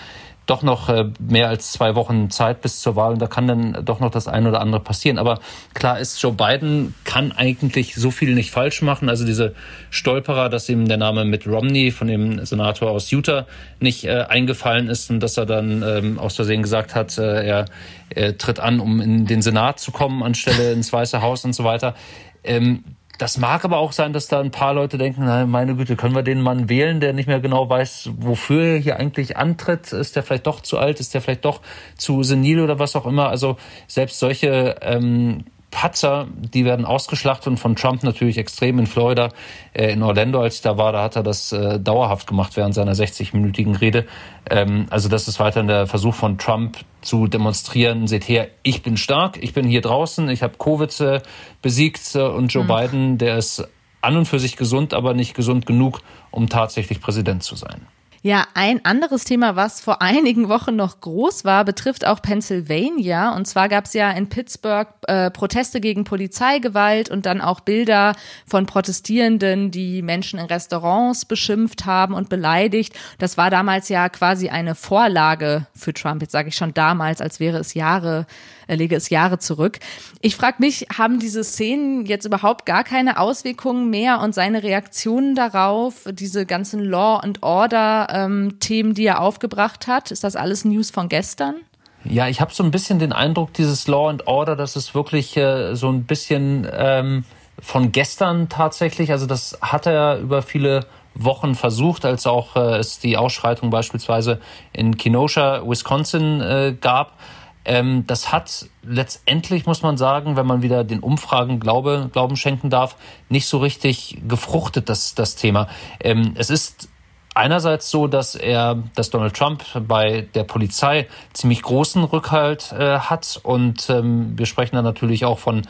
doch 0.51 0.63
noch 0.63 0.89
äh, 0.89 1.07
mehr 1.21 1.49
als 1.49 1.73
zwei 1.73 1.95
Wochen 1.95 2.31
Zeit 2.31 2.61
bis 2.61 2.81
zur 2.81 2.97
Wahl 2.97 3.13
und 3.13 3.23
da 3.23 3.29
kann 3.29 3.47
dann 3.47 3.85
doch 3.85 4.01
noch 4.01 4.11
das 4.11 4.27
eine 4.27 4.49
oder 4.49 4.61
andere 4.61 4.81
passieren. 4.81 5.19
Aber 5.19 5.39
klar 5.75 5.99
ist, 6.01 6.21
Joe 6.21 6.33
Biden 6.33 6.95
kann 7.05 7.33
eigentlich 7.33 7.95
so 7.95 8.11
viel 8.11 8.35
nicht 8.35 8.51
falsch 8.51 8.83
machen. 8.83 9.09
Also 9.09 9.25
diese 9.25 9.55
Stolperer, 9.91 10.49
dass 10.49 10.69
ihm 10.69 10.89
der 10.89 10.97
Name 10.97 11.25
Mitt 11.25 11.47
Romney 11.47 11.93
von 11.93 12.09
dem 12.09 12.45
Senator 12.45 12.91
aus 12.91 13.11
Utah 13.11 13.47
nicht 13.79 14.05
äh, 14.05 14.25
eingefallen 14.29 14.89
ist 14.89 15.11
und 15.11 15.21
dass 15.21 15.37
er 15.37 15.47
dann 15.47 15.83
ähm, 15.87 16.19
aus 16.19 16.37
Versehen 16.37 16.63
gesagt 16.63 16.95
hat, 16.95 17.17
äh, 17.19 17.47
er, 17.47 17.65
er 18.11 18.37
tritt 18.37 18.59
an, 18.59 18.81
um 18.81 19.01
in 19.01 19.27
den 19.27 19.43
Senat 19.43 19.79
zu 19.79 19.93
kommen 19.93 20.23
anstelle 20.23 20.73
ins 20.73 20.93
Weiße 20.93 21.23
Haus 21.23 21.45
und 21.45 21.53
so 21.53 21.65
weiter. 21.65 21.95
Ähm, 22.43 22.85
das 23.21 23.37
mag 23.37 23.65
aber 23.67 23.77
auch 23.77 23.93
sein, 23.93 24.15
dass 24.15 24.29
da 24.29 24.41
ein 24.41 24.51
paar 24.51 24.73
Leute 24.73 24.97
denken, 24.97 25.25
na, 25.27 25.45
meine 25.45 25.77
Güte, 25.77 25.95
können 25.95 26.15
wir 26.15 26.23
den 26.23 26.41
Mann 26.41 26.71
wählen, 26.71 27.01
der 27.01 27.13
nicht 27.13 27.27
mehr 27.27 27.41
genau 27.41 27.69
weiß, 27.69 28.11
wofür 28.17 28.65
er 28.65 28.79
hier 28.79 28.97
eigentlich 28.97 29.37
antritt? 29.37 29.93
Ist 29.93 30.17
der 30.17 30.23
vielleicht 30.23 30.47
doch 30.47 30.61
zu 30.61 30.79
alt? 30.79 31.01
Ist 31.01 31.13
der 31.13 31.21
vielleicht 31.21 31.45
doch 31.45 31.61
zu 31.99 32.23
senil 32.23 32.61
oder 32.61 32.79
was 32.79 32.97
auch 32.97 33.05
immer? 33.05 33.29
Also 33.29 33.59
selbst 33.87 34.19
solche 34.21 34.77
ähm, 34.81 35.45
Patzer, 35.71 36.27
die 36.37 36.65
werden 36.65 36.85
ausgeschlachtet 36.85 37.47
und 37.47 37.57
von 37.59 37.77
Trump 37.77 38.03
natürlich 38.03 38.39
extrem 38.39 38.79
in 38.79 38.87
Florida. 38.87 39.31
Äh, 39.73 39.93
in 39.93 40.03
Orlando, 40.03 40.41
als 40.41 40.57
ich 40.57 40.63
da 40.63 40.77
war, 40.77 40.93
da 40.93 41.03
hat 41.03 41.17
er 41.17 41.23
das 41.23 41.53
äh, 41.53 41.79
dauerhaft 41.79 42.27
gemacht 42.27 42.57
während 42.57 42.75
seiner 42.75 42.93
60-minütigen 42.93 43.81
Rede. 43.81 44.07
Ähm, 44.49 44.87
also 44.91 45.09
das 45.09 45.29
ist 45.29 45.39
weiterhin 45.39 45.69
der 45.69 45.87
Versuch 45.87 46.15
von 46.15 46.39
Trump 46.39 46.79
zu 47.03 47.27
demonstrieren, 47.29 48.07
seht 48.07 48.29
her, 48.29 48.49
ich 48.63 48.83
bin 48.83 48.97
stark, 48.97 49.43
ich 49.43 49.55
bin 49.55 49.67
hier 49.67 49.81
draußen, 49.81 50.29
ich 50.29 50.43
habe 50.43 50.55
Covid 50.59 51.01
äh, 51.01 51.21
besiegt 51.63 52.15
äh, 52.15 52.23
und 52.23 52.53
Joe 52.53 52.65
mhm. 52.65 52.69
Biden, 52.69 53.19
der 53.19 53.39
ist 53.39 53.67
an 54.03 54.17
und 54.17 54.27
für 54.27 54.39
sich 54.39 54.57
gesund, 54.57 54.95
aber 54.95 55.15
nicht 55.15 55.35
gesund 55.35 55.67
genug, 55.67 56.01
um 56.31 56.49
tatsächlich 56.49 57.01
Präsident 57.01 57.43
zu 57.43 57.55
sein. 57.55 57.87
Ja, 58.23 58.47
ein 58.53 58.85
anderes 58.85 59.25
Thema, 59.25 59.57
was 59.57 59.81
vor 59.81 60.03
einigen 60.03 60.49
Wochen 60.51 60.77
noch 60.77 61.01
groß 61.01 61.45
war, 61.47 61.65
betrifft 61.65 62.07
auch 62.07 62.21
Pennsylvania. 62.21 63.35
Und 63.35 63.47
zwar 63.47 63.69
gab 63.69 63.87
es 63.87 63.95
ja 63.95 64.11
in 64.11 64.29
Pittsburgh 64.29 64.89
äh, 65.07 65.31
Proteste 65.31 65.81
gegen 65.81 66.05
Polizeigewalt 66.05 67.11
und 67.11 67.25
dann 67.25 67.41
auch 67.41 67.61
Bilder 67.61 68.15
von 68.47 68.67
Protestierenden, 68.67 69.71
die 69.71 70.03
Menschen 70.03 70.39
in 70.39 70.47
Restaurants 70.47 71.25
beschimpft 71.25 71.87
haben 71.87 72.13
und 72.13 72.29
beleidigt. 72.29 72.95
Das 73.19 73.39
war 73.39 73.49
damals 73.49 73.89
ja 73.89 74.09
quasi 74.11 74.51
eine 74.51 74.75
Vorlage 74.75 75.67
für 75.75 75.95
Trump. 75.95 76.21
Jetzt 76.21 76.33
sage 76.33 76.51
ich 76.51 76.57
schon 76.57 76.75
damals, 76.75 77.23
als 77.23 77.41
wäre 77.41 77.59
es 77.59 77.73
Jahre 77.73 78.27
äh, 78.67 78.77
lege 78.77 78.97
es 78.97 79.11
Jahre 79.11 79.39
zurück. 79.39 79.79
Ich 80.21 80.37
frage 80.37 80.57
mich, 80.61 80.87
haben 80.97 81.19
diese 81.19 81.45
Szenen 81.45 82.07
jetzt 82.07 82.25
überhaupt 82.25 82.67
gar 82.67 82.85
keine 82.85 83.19
Auswirkungen 83.19 83.91
mehr 83.91 84.21
und 84.21 84.35
seine 84.35 84.63
Reaktionen 84.63 85.35
darauf, 85.35 86.07
diese 86.13 86.47
ganzen 86.47 86.85
Law 86.85 87.19
and 87.19 87.43
Order 87.43 88.09
ähm, 88.11 88.59
Themen, 88.61 88.95
die 88.95 89.07
er 89.07 89.21
aufgebracht 89.21 89.87
hat, 89.87 90.11
ist 90.11 90.25
das 90.25 90.37
alles 90.37 90.65
News 90.65 90.91
von 90.91 91.09
gestern? 91.09 91.57
Ja, 92.05 92.29
ich 92.29 92.41
habe 92.41 92.53
so 92.53 92.63
ein 92.63 92.71
bisschen 92.71 92.99
den 92.99 93.13
Eindruck, 93.13 93.53
dieses 93.53 93.87
Law 93.87 94.09
and 94.09 94.27
Order, 94.27 94.57
das 94.57 94.75
ist 94.75 94.95
wirklich 94.95 95.37
äh, 95.37 95.75
so 95.75 95.91
ein 95.91 96.05
bisschen 96.05 96.67
ähm, 96.73 97.25
von 97.61 97.93
gestern 97.93 98.49
tatsächlich. 98.49 99.13
Also 99.13 99.27
das 99.27 99.59
hat 99.61 99.87
er 99.87 100.19
über 100.19 100.43
viele 100.43 100.87
Wochen 101.15 101.55
versucht, 101.55 102.05
als 102.05 102.27
auch 102.27 102.57
äh, 102.57 102.79
es 102.79 102.99
die 102.99 103.17
Ausschreitung 103.17 103.71
beispielsweise 103.71 104.41
in 104.73 104.97
Kenosha, 104.97 105.63
Wisconsin 105.67 106.41
äh, 106.41 106.75
gab. 106.81 107.19
Ähm, 107.65 108.07
das 108.07 108.33
hat 108.33 108.67
letztendlich, 108.83 109.67
muss 109.67 109.83
man 109.83 109.97
sagen, 109.97 110.37
wenn 110.37 110.47
man 110.47 110.63
wieder 110.63 110.85
den 110.85 111.01
Umfragen 111.01 111.61
Glaube, 111.61 112.09
Glauben 112.13 112.37
schenken 112.37 112.71
darf, 112.71 112.97
nicht 113.29 113.47
so 113.47 113.59
richtig 113.59 114.19
gefruchtet, 114.27 114.89
das, 114.89 115.15
das 115.15 115.37
Thema. 115.37 115.69
Ähm, 116.01 116.33
es 116.37 116.51
ist 116.51 116.89
einerseits 117.35 117.91
so, 117.91 118.07
dass 118.07 118.35
er, 118.35 118.83
dass 118.95 119.11
Donald 119.11 119.35
Trump 119.35 119.65
bei 119.87 120.27
der 120.35 120.45
Polizei 120.45 121.07
ziemlich 121.33 121.63
großen 121.63 122.03
Rückhalt 122.05 122.73
äh, 122.73 122.99
hat 122.99 123.41
und 123.43 123.89
ähm, 123.91 124.39
wir 124.39 124.47
sprechen 124.47 124.77
da 124.77 124.83
natürlich 124.83 125.25
auch 125.25 125.39
von 125.39 125.63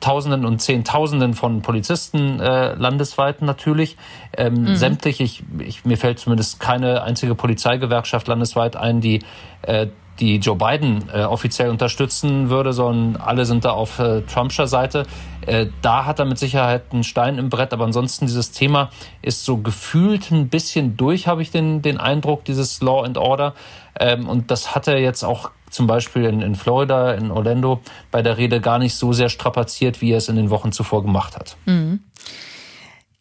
Tausenden 0.00 0.44
und 0.44 0.60
Zehntausenden 0.60 1.34
von 1.34 1.60
Polizisten 1.60 2.38
äh, 2.38 2.74
landesweit 2.74 3.42
natürlich. 3.42 3.96
Ähm, 4.36 4.54
mhm. 4.54 4.76
Sämtlich, 4.76 5.20
ich, 5.20 5.42
ich, 5.58 5.84
mir 5.84 5.96
fällt 5.96 6.20
zumindest 6.20 6.60
keine 6.60 7.02
einzige 7.02 7.34
Polizeigewerkschaft 7.34 8.28
landesweit 8.28 8.76
ein, 8.76 9.00
die 9.00 9.24
äh, 9.62 9.88
die 10.20 10.36
Joe 10.36 10.56
Biden 10.56 11.04
äh, 11.12 11.22
offiziell 11.22 11.70
unterstützen 11.70 12.50
würde, 12.50 12.72
sondern 12.72 13.20
alle 13.20 13.44
sind 13.44 13.64
da 13.64 13.70
auf 13.70 13.98
äh, 13.98 14.22
Trumpscher 14.22 14.66
Seite. 14.66 15.06
Äh, 15.46 15.66
da 15.82 16.04
hat 16.04 16.18
er 16.18 16.24
mit 16.24 16.38
Sicherheit 16.38 16.84
einen 16.92 17.04
Stein 17.04 17.38
im 17.38 17.48
Brett, 17.48 17.72
aber 17.72 17.84
ansonsten 17.84 18.26
dieses 18.26 18.50
Thema 18.50 18.90
ist 19.22 19.44
so 19.44 19.58
gefühlt 19.58 20.30
ein 20.30 20.48
bisschen 20.48 20.96
durch, 20.96 21.26
habe 21.26 21.42
ich 21.42 21.50
den, 21.50 21.82
den 21.82 21.98
Eindruck, 21.98 22.44
dieses 22.44 22.80
Law 22.80 23.04
and 23.04 23.16
Order. 23.16 23.54
Ähm, 23.98 24.28
und 24.28 24.50
das 24.50 24.74
hat 24.74 24.88
er 24.88 24.98
jetzt 24.98 25.24
auch 25.24 25.50
zum 25.70 25.86
Beispiel 25.86 26.24
in, 26.24 26.40
in 26.40 26.54
Florida, 26.54 27.12
in 27.12 27.30
Orlando, 27.30 27.80
bei 28.10 28.22
der 28.22 28.38
Rede 28.38 28.60
gar 28.60 28.78
nicht 28.78 28.94
so 28.94 29.12
sehr 29.12 29.28
strapaziert, 29.28 30.00
wie 30.00 30.12
er 30.12 30.18
es 30.18 30.28
in 30.28 30.36
den 30.36 30.50
Wochen 30.50 30.72
zuvor 30.72 31.02
gemacht 31.02 31.36
hat. 31.36 31.56
Mhm. 31.66 32.00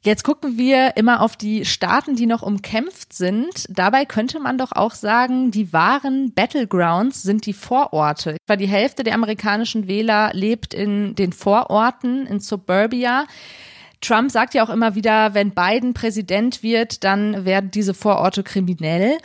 Jetzt 0.08 0.24
gucken 0.24 0.58
wir 0.58 0.96
immer 0.96 1.20
auf 1.20 1.36
die 1.36 1.66
Staaten, 1.66 2.16
die 2.16 2.28
noch 2.28 2.42
umkämpft 2.42 3.12
sind. 3.12 3.66
Dabei 3.68 4.06
könnte 4.06 4.40
man 4.40 4.58
doch 4.58 4.72
auch 4.72 4.94
sagen, 4.94 5.52
die 5.52 5.74
wahren 5.74 6.32
Battlegrounds 6.34 7.24
sind 7.24 7.46
die 7.46 7.52
Vororte. 7.52 8.36
Etwa 8.36 8.56
die 8.56 8.70
Hälfte 8.70 9.04
der 9.04 9.16
amerikanischen 9.16 9.90
Wähler 9.90 10.32
lebt 10.32 10.74
in 10.74 11.14
den 11.16 11.34
Vororten, 11.34 12.26
in 12.26 12.40
Suburbia. 12.40 13.26
Trump 14.00 14.32
sagt 14.32 14.54
ja 14.54 14.64
auch 14.64 14.70
immer 14.70 14.96
wieder, 14.96 15.34
wenn 15.34 15.52
Biden 15.52 15.94
Präsident 15.94 16.64
wird, 16.64 17.04
dann 17.04 17.44
werden 17.44 17.70
diese 17.72 17.94
Vororte 17.94 18.44
kriminell. 18.44 19.18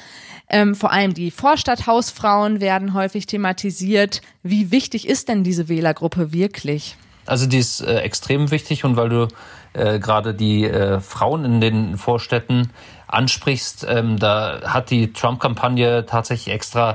Ähm, 0.49 0.75
vor 0.75 0.91
allem 0.91 1.15
die 1.15 1.31
Vorstadthausfrauen 1.31 2.61
werden 2.61 2.93
häufig 2.93 3.27
thematisiert. 3.27 4.21
Wie 4.43 4.73
wichtig 4.73 5.07
ist 5.07 5.29
denn 5.29 5.45
diese 5.45 5.69
Wählergruppe 5.69 6.33
wirklich? 6.33 6.97
Also 7.33 7.47
die 7.47 7.57
ist 7.57 7.81
äh, 7.81 8.01
extrem 8.01 8.51
wichtig 8.51 8.85
und 8.85 8.99
weil 8.99 9.09
du 9.09 9.27
äh, 9.73 9.99
gerade 9.99 10.35
die 10.35 10.65
äh, 10.65 11.01
Frauen 11.01 11.47
in 11.47 11.63
den 11.63 11.97
Vorstädten 11.97 12.69
ansprichst, 13.07 13.87
ähm, 13.89 14.19
da 14.19 14.61
hat 14.67 14.91
die 14.91 15.15
Trump-Kampagne 15.15 16.05
tatsächlich 16.05 16.55
extra 16.55 16.93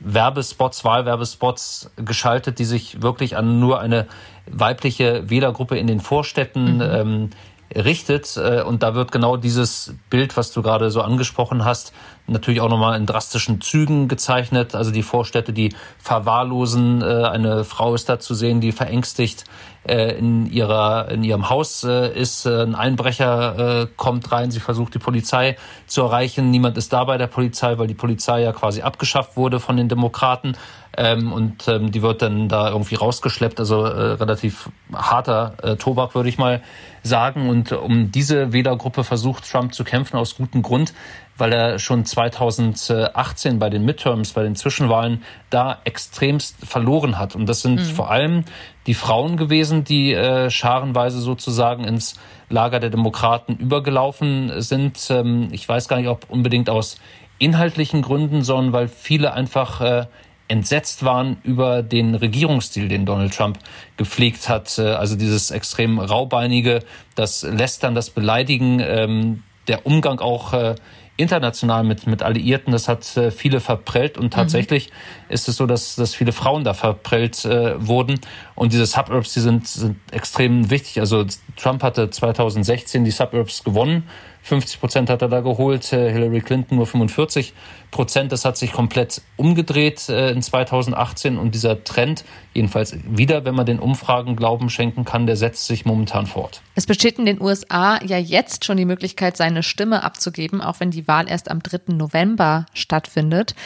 Werbespots, 0.00 0.84
Wahlwerbespots 0.84 1.92
geschaltet, 2.04 2.58
die 2.58 2.64
sich 2.64 3.00
wirklich 3.00 3.36
an 3.36 3.60
nur 3.60 3.78
eine 3.78 4.08
weibliche 4.50 5.30
Wählergruppe 5.30 5.78
in 5.78 5.86
den 5.86 6.00
Vorstädten 6.00 6.78
mhm. 6.78 6.82
ähm, 6.82 7.30
richtet. 7.74 8.36
Äh, 8.36 8.62
und 8.62 8.82
da 8.82 8.94
wird 8.94 9.12
genau 9.12 9.36
dieses 9.36 9.94
Bild, 10.10 10.36
was 10.36 10.52
du 10.52 10.62
gerade 10.62 10.90
so 10.90 11.02
angesprochen 11.02 11.64
hast, 11.64 11.92
natürlich 12.26 12.60
auch 12.60 12.68
nochmal 12.68 12.98
in 12.98 13.06
drastischen 13.06 13.60
Zügen 13.60 14.08
gezeichnet. 14.08 14.74
Also 14.74 14.90
die 14.90 15.02
Vorstädte, 15.02 15.52
die 15.52 15.74
verwahrlosen. 15.98 17.02
Äh, 17.02 17.24
eine 17.24 17.64
Frau 17.64 17.94
ist 17.94 18.08
da 18.08 18.18
zu 18.18 18.34
sehen, 18.34 18.60
die 18.60 18.72
verängstigt 18.72 19.44
äh, 19.86 20.16
in 20.18 20.46
ihrer 20.46 21.08
in 21.10 21.24
ihrem 21.24 21.50
Haus 21.50 21.84
ist. 21.84 22.46
Ein 22.46 22.74
Einbrecher 22.74 23.88
kommt 23.96 24.32
rein, 24.32 24.50
sie 24.50 24.60
versucht 24.60 24.94
die 24.94 24.98
Polizei 24.98 25.56
zu 25.86 26.02
erreichen. 26.02 26.50
Niemand 26.50 26.76
ist 26.76 26.92
da 26.92 27.04
bei 27.04 27.18
der 27.18 27.28
Polizei, 27.28 27.78
weil 27.78 27.86
die 27.86 27.94
Polizei 27.94 28.42
ja 28.42 28.52
quasi 28.52 28.82
abgeschafft 28.82 29.36
wurde 29.36 29.60
von 29.60 29.76
den 29.76 29.88
Demokraten. 29.88 30.56
Ähm, 30.96 31.32
und 31.32 31.68
ähm, 31.68 31.92
die 31.92 32.02
wird 32.02 32.22
dann 32.22 32.48
da 32.48 32.70
irgendwie 32.70 32.94
rausgeschleppt. 32.94 33.60
Also 33.60 33.82
relativ 33.82 34.70
harter 34.92 35.76
Tobak, 35.78 36.14
würde 36.14 36.28
ich 36.28 36.38
mal 36.38 36.62
sagen. 37.02 37.48
Und 37.48 37.72
um 37.72 38.10
diese 38.10 38.52
Wählergruppe 38.52 39.04
versucht 39.04 39.50
Trump 39.50 39.74
zu 39.74 39.84
kämpfen 39.84 40.16
aus 40.16 40.36
gutem 40.36 40.62
Grund, 40.62 40.92
weil 41.38 41.52
er 41.52 41.78
schon 41.78 42.04
2018 42.04 43.58
bei 43.58 43.70
den 43.70 43.84
Midterms, 43.84 44.32
bei 44.32 44.42
den 44.42 44.56
Zwischenwahlen 44.56 45.22
da 45.50 45.78
extremst 45.84 46.56
verloren 46.66 47.18
hat. 47.18 47.34
Und 47.34 47.46
das 47.46 47.62
sind 47.62 47.76
mhm. 47.76 47.84
vor 47.84 48.10
allem 48.10 48.44
die 48.86 48.94
Frauen 48.94 49.36
gewesen, 49.36 49.84
die 49.84 50.12
äh, 50.12 50.50
scharenweise 50.50 51.20
sozusagen 51.20 51.84
ins 51.84 52.18
Lager 52.48 52.80
der 52.80 52.90
Demokraten 52.90 53.56
übergelaufen 53.56 54.60
sind. 54.60 54.98
Ähm, 55.10 55.48
ich 55.50 55.68
weiß 55.68 55.88
gar 55.88 55.98
nicht, 55.98 56.08
ob 56.08 56.30
unbedingt 56.30 56.70
aus 56.70 56.96
inhaltlichen 57.38 58.02
Gründen, 58.02 58.42
sondern 58.42 58.72
weil 58.72 58.88
viele 58.88 59.34
einfach 59.34 59.80
äh, 59.80 60.06
entsetzt 60.48 61.04
waren 61.04 61.38
über 61.42 61.82
den 61.82 62.14
Regierungsstil, 62.14 62.88
den 62.88 63.06
Donald 63.06 63.34
Trump 63.34 63.58
gepflegt 63.96 64.48
hat. 64.48 64.78
Äh, 64.78 64.92
also 64.92 65.16
dieses 65.16 65.50
extrem 65.50 65.98
raubeinige, 65.98 66.80
das 67.14 67.42
Lästern, 67.42 67.94
das 67.94 68.10
Beleidigen, 68.10 68.80
ähm, 68.80 69.42
der 69.68 69.86
Umgang 69.86 70.20
auch 70.20 70.52
äh, 70.52 70.76
international 71.16 71.82
mit, 71.82 72.06
mit 72.06 72.22
Alliierten, 72.22 72.72
das 72.72 72.88
hat 72.88 73.16
äh, 73.16 73.30
viele 73.30 73.60
verprellt 73.60 74.18
und 74.18 74.34
tatsächlich 74.34 74.90
mhm. 74.90 75.34
ist 75.34 75.48
es 75.48 75.56
so, 75.56 75.66
dass, 75.66 75.96
dass 75.96 76.14
viele 76.14 76.32
Frauen 76.32 76.62
da 76.62 76.74
verprellt 76.74 77.44
äh, 77.44 77.74
wurden 77.86 78.20
und 78.54 78.72
diese 78.72 78.86
Suburbs, 78.86 79.32
die 79.32 79.40
sind, 79.40 79.66
sind 79.66 79.96
extrem 80.12 80.70
wichtig. 80.70 81.00
Also 81.00 81.24
Trump 81.56 81.82
hatte 81.82 82.10
2016 82.10 83.04
die 83.04 83.10
Suburbs 83.10 83.64
gewonnen 83.64 84.04
50 84.46 84.78
Prozent 84.78 85.10
hat 85.10 85.22
er 85.22 85.28
da 85.28 85.40
geholt, 85.40 85.92
äh, 85.92 86.12
Hillary 86.12 86.40
Clinton 86.40 86.76
nur 86.76 86.86
45 86.86 87.52
Prozent. 87.90 88.30
Das 88.30 88.44
hat 88.44 88.56
sich 88.56 88.72
komplett 88.72 89.20
umgedreht 89.36 90.08
äh, 90.08 90.30
in 90.30 90.40
2018 90.40 91.36
und 91.36 91.52
dieser 91.52 91.82
Trend, 91.82 92.24
jedenfalls 92.54 92.96
wieder, 93.08 93.44
wenn 93.44 93.56
man 93.56 93.66
den 93.66 93.80
Umfragen 93.80 94.36
Glauben 94.36 94.70
schenken 94.70 95.04
kann, 95.04 95.26
der 95.26 95.36
setzt 95.36 95.66
sich 95.66 95.84
momentan 95.84 96.26
fort. 96.26 96.62
Es 96.76 96.86
besteht 96.86 97.18
in 97.18 97.26
den 97.26 97.42
USA 97.42 97.98
ja 98.04 98.18
jetzt 98.18 98.64
schon 98.64 98.76
die 98.76 98.84
Möglichkeit, 98.84 99.36
seine 99.36 99.64
Stimme 99.64 100.04
abzugeben, 100.04 100.60
auch 100.60 100.78
wenn 100.78 100.92
die 100.92 101.08
Wahl 101.08 101.28
erst 101.28 101.50
am 101.50 101.60
3. 101.60 101.94
November 101.94 102.66
stattfindet. 102.72 103.56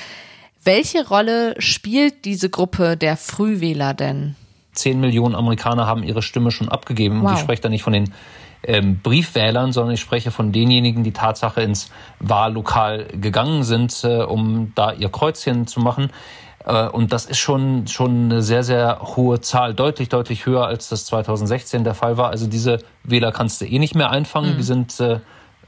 Welche 0.65 1.07
Rolle 1.07 1.61
spielt 1.61 2.25
diese 2.25 2.49
Gruppe 2.49 2.97
der 2.97 3.19
Frühwähler 3.19 3.93
denn? 3.93 4.35
Zehn 4.73 4.99
Millionen 4.99 5.35
Amerikaner 5.35 5.87
haben 5.87 6.03
ihre 6.05 6.23
Stimme 6.23 6.51
schon 6.51 6.71
abgegeben. 6.71 7.21
Wow. 7.21 7.29
Und 7.29 7.35
ich 7.35 7.41
spreche 7.41 7.61
da 7.61 7.69
nicht 7.69 7.83
von 7.83 7.93
den 7.93 8.15
ähm, 8.63 9.01
Briefwählern, 9.01 9.73
sondern 9.73 9.95
ich 9.95 10.01
spreche 10.01 10.31
von 10.31 10.53
denjenigen, 10.53 11.05
die 11.05 11.13
Tatsache 11.13 11.63
ins 11.63 11.91
Wahllokal 12.19 13.07
gegangen 13.13 13.63
sind, 13.63 14.05
äh, 14.05 14.23
um 14.23 14.73
da 14.75 14.93
ihr 14.93 15.09
Kreuzchen 15.09 15.67
zu 15.67 15.81
machen. 15.81 16.11
Äh, 16.65 16.89
und 16.89 17.13
das 17.13 17.27
ist 17.27 17.39
schon, 17.39 17.87
schon 17.87 18.27
eine 18.27 18.43
sehr, 18.43 18.63
sehr 18.63 19.01
hohe 19.17 19.41
Zahl, 19.41 19.75
deutlich, 19.75 20.09
deutlich 20.09 20.47
höher, 20.47 20.67
als 20.67 20.89
das 20.89 21.07
2016 21.07 21.85
der 21.85 21.95
Fall 21.95 22.17
war. 22.17 22.31
Also 22.31 22.47
diese 22.47 22.79
Wähler 23.05 23.33
kannst 23.33 23.61
du 23.61 23.67
eh 23.67 23.79
nicht 23.79 23.95
mehr 23.95 24.11
einfangen, 24.11 24.55
mhm. 24.55 24.57
die 24.59 24.65
sind 24.65 25.01
äh, 25.01 25.21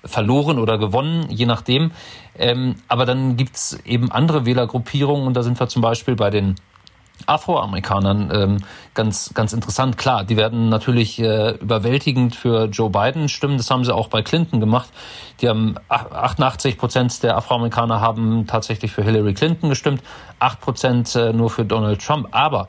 verloren 0.04 0.58
oder 0.58 0.78
gewonnen, 0.78 1.26
je 1.30 1.46
nachdem. 1.46 1.92
Ähm, 2.38 2.76
aber 2.88 3.06
dann 3.06 3.37
gibt's 3.37 3.78
eben 3.84 4.11
andere 4.11 4.46
Wählergruppierungen 4.46 5.26
und 5.26 5.34
da 5.34 5.42
sind 5.42 5.58
wir 5.61 5.68
zum 5.68 5.82
Beispiel 5.82 6.16
bei 6.16 6.30
den 6.30 6.56
Afroamerikanern 7.26 8.31
ähm, 8.35 8.57
ganz, 8.95 9.33
ganz 9.35 9.52
interessant. 9.52 9.99
Klar, 9.99 10.25
die 10.25 10.37
werden 10.37 10.69
natürlich 10.69 11.19
äh, 11.19 11.52
überwältigend 11.52 12.35
für 12.35 12.67
Joe 12.67 12.91
Biden 12.91 13.29
stimmen. 13.29 13.57
Das 13.57 13.71
haben 13.71 13.85
sie 13.85 13.95
auch 13.95 14.09
bei 14.09 14.23
Clinton 14.23 14.61
gemacht. 14.61 14.91
Die 15.41 15.49
haben 15.49 15.76
88 15.88 16.79
Prozent 16.79 17.23
der 17.23 17.37
Afroamerikaner 17.37 18.00
haben 18.00 18.47
tatsächlich 18.47 18.93
für 18.93 19.02
Hillary 19.02 19.35
Clinton 19.35 19.69
gestimmt, 19.69 20.02
8 20.38 20.61
Prozent 20.61 21.17
äh, 21.17 21.33
nur 21.33 21.50
für 21.50 21.64
Donald 21.64 22.05
Trump. 22.05 22.29
Aber 22.31 22.69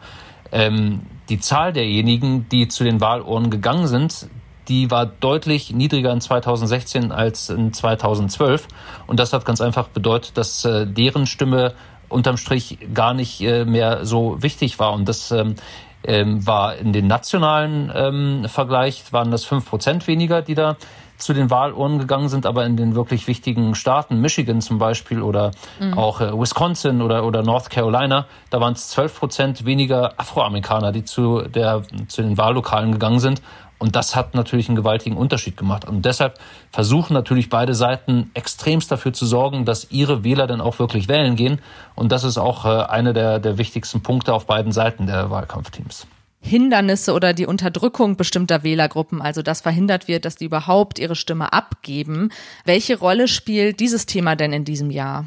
ähm, 0.52 1.02
die 1.30 1.40
Zahl 1.40 1.74
derjenigen, 1.74 2.48
die 2.50 2.68
zu 2.68 2.84
den 2.84 3.02
Wahlohren 3.02 3.50
gegangen 3.50 3.88
sind, 3.88 4.28
die 4.68 4.92
war 4.92 5.06
deutlich 5.06 5.72
niedriger 5.72 6.12
in 6.12 6.22
2016 6.22 7.12
als 7.12 7.50
in 7.50 7.74
2012. 7.74 8.68
Und 9.08 9.20
das 9.20 9.34
hat 9.34 9.46
ganz 9.46 9.62
einfach 9.62 9.90
bedeutet, 9.90 10.38
dass 10.38 10.64
äh, 10.66 10.88
deren 10.88 11.26
Stimme 11.26 11.74
unterm 12.14 12.38
Strich 12.38 12.78
gar 12.94 13.14
nicht 13.14 13.42
äh, 13.42 13.66
mehr 13.66 14.06
so 14.06 14.42
wichtig 14.42 14.80
war. 14.80 14.94
Und 14.94 15.08
das 15.10 15.32
ähm, 15.32 15.56
ähm, 16.04 16.46
war 16.46 16.76
in 16.76 16.94
den 16.94 17.08
nationalen 17.08 17.92
ähm, 17.94 18.46
Vergleich, 18.48 19.12
waren 19.12 19.32
das 19.32 19.46
fünf 19.46 19.70
Prozent 19.70 20.08
weniger, 20.08 20.42
die 20.42 20.56
da 20.56 20.78
zu 21.18 21.34
den 21.34 21.50
Wahlurnen 21.50 22.00
gegangen 22.00 22.28
sind, 22.28 22.46
aber 22.46 22.66
in 22.66 22.76
den 22.76 22.96
wirklich 22.96 23.28
wichtigen 23.28 23.76
Staaten, 23.76 24.20
Michigan 24.20 24.62
zum 24.62 24.78
Beispiel 24.78 25.22
oder 25.22 25.52
mhm. 25.80 25.98
auch 25.98 26.22
äh, 26.22 26.38
Wisconsin 26.38 27.02
oder, 27.02 27.24
oder 27.24 27.44
North 27.44 27.70
Carolina, 27.70 28.26
da 28.50 28.60
waren 28.60 28.74
es 28.74 28.90
zwölf 28.90 29.18
Prozent 29.18 29.66
weniger 29.66 30.14
Afroamerikaner, 30.18 30.92
die 30.92 31.06
zu, 31.06 31.42
der, 31.44 31.84
zu 32.08 32.22
den 32.22 32.38
Wahllokalen 32.38 32.92
gegangen 32.92 33.20
sind. 33.20 33.42
Und 33.80 33.96
das 33.96 34.16
hat 34.16 34.34
natürlich 34.34 34.70
einen 34.70 34.76
gewaltigen 34.76 35.18
Unterschied 35.18 35.58
gemacht. 35.58 35.86
Und 35.86 36.06
deshalb 36.06 36.40
versuchen 36.72 37.14
natürlich 37.14 37.50
beide 37.50 37.76
Seiten 37.76 38.32
extremst 38.34 38.92
dafür 38.92 39.14
zu 39.14 39.26
sorgen, 39.26 39.66
dass 39.66 39.92
ihre 39.92 40.24
Wähler 40.24 40.48
dann 40.48 40.62
auch 40.62 40.80
wirklich 40.80 41.08
wählen 41.08 41.36
gehen. 41.36 41.60
Und 41.96 42.12
das 42.12 42.24
ist 42.24 42.38
auch 42.38 42.66
äh, 42.66 42.84
einer 42.86 43.14
der, 43.14 43.40
der 43.40 43.58
wichtigsten 43.58 44.02
Punkte 44.02 44.34
auf 44.34 44.46
beiden 44.46 44.72
Seiten 44.72 45.08
der 45.08 45.30
Wahlkampfteams. 45.30 46.08
Hindernisse 46.44 47.14
oder 47.14 47.34
die 47.34 47.46
Unterdrückung 47.46 48.18
bestimmter 48.18 48.64
Wählergruppen, 48.64 49.22
also 49.22 49.42
dass 49.42 49.62
verhindert 49.62 50.10
wird, 50.10 50.26
dass 50.26 50.36
die 50.36 50.46
überhaupt 50.46 51.00
ihre 51.00 51.16
Stimme 51.16 51.54
abgeben. 51.54 52.32
Welche 52.66 53.00
Rolle 53.00 53.30
spielt 53.30 53.80
dieses 53.80 54.06
Thema 54.06 54.36
denn 54.36 54.52
in 54.52 54.66
diesem 54.66 54.92
Jahr? 54.92 55.26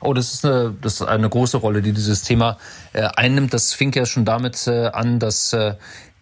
Oh, 0.00 0.12
das 0.12 0.34
ist 0.34 0.44
eine, 0.44 0.74
das 0.80 0.94
ist 0.94 1.02
eine 1.02 1.28
große 1.28 1.56
Rolle, 1.56 1.80
die 1.80 1.92
dieses 1.92 2.22
Thema 2.22 2.58
äh, 2.92 3.08
einnimmt. 3.16 3.54
Das 3.54 3.72
fing 3.72 3.92
ja 3.94 4.04
schon 4.04 4.24
damit 4.24 4.66
äh, 4.66 4.88
an, 4.88 5.18
dass 5.18 5.52
äh, 5.52 5.74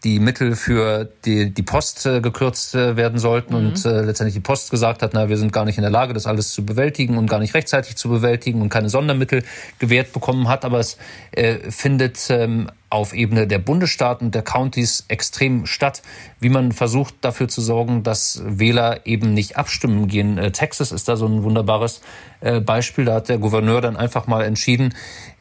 die 0.05 0.19
Mittel 0.19 0.57
für 0.57 1.09
die, 1.25 1.51
die 1.51 1.63
Post 1.63 2.07
äh, 2.07 2.21
gekürzt 2.21 2.75
äh, 2.75 2.97
werden 2.97 3.19
sollten 3.19 3.55
mhm. 3.55 3.67
und 3.69 3.85
äh, 3.85 4.03
letztendlich 4.03 4.35
die 4.35 4.41
Post 4.41 4.71
gesagt 4.71 5.03
hat, 5.03 5.13
na, 5.15 5.29
wir 5.29 5.37
sind 5.37 5.53
gar 5.53 5.65
nicht 5.65 5.79
in 5.79 5.83
der 5.83 5.91
Lage, 5.91 6.13
das 6.13 6.27
alles 6.27 6.53
zu 6.53 6.65
bewältigen 6.65 7.17
und 7.17 7.29
gar 7.29 7.39
nicht 7.39 7.55
rechtzeitig 7.55 7.97
zu 7.97 8.09
bewältigen 8.09 8.61
und 8.61 8.69
keine 8.69 8.89
Sondermittel 8.89 9.43
gewährt 9.79 10.13
bekommen 10.13 10.49
hat. 10.49 10.65
Aber 10.65 10.79
es 10.79 10.99
äh, 11.33 11.71
findet 11.71 12.19
ähm, 12.31 12.71
auf 12.89 13.13
Ebene 13.13 13.49
der 13.49 13.59
Bundesstaaten, 13.59 14.31
der 14.31 14.43
Countys 14.43 15.05
extrem 15.09 15.67
statt, 15.67 16.03
wie 16.39 16.49
man 16.49 16.71
versucht 16.71 17.17
dafür 17.21 17.49
zu 17.49 17.61
sorgen, 17.61 18.05
dass 18.05 18.43
Wähler 18.45 19.07
eben 19.07 19.35
nicht 19.35 19.57
abstimmen 19.57 20.07
gehen. 20.07 20.39
Äh, 20.39 20.53
Texas 20.53 20.93
ist 20.93 21.09
da 21.09 21.17
so 21.17 21.27
ein 21.27 21.43
wunderbares 21.43 22.01
äh, 22.41 22.61
Beispiel. 22.61 23.05
Da 23.05 23.15
hat 23.15 23.29
der 23.29 23.39
Gouverneur 23.39 23.81
dann 23.81 23.97
einfach 23.97 24.29
mal 24.29 24.45
entschieden, 24.45 24.95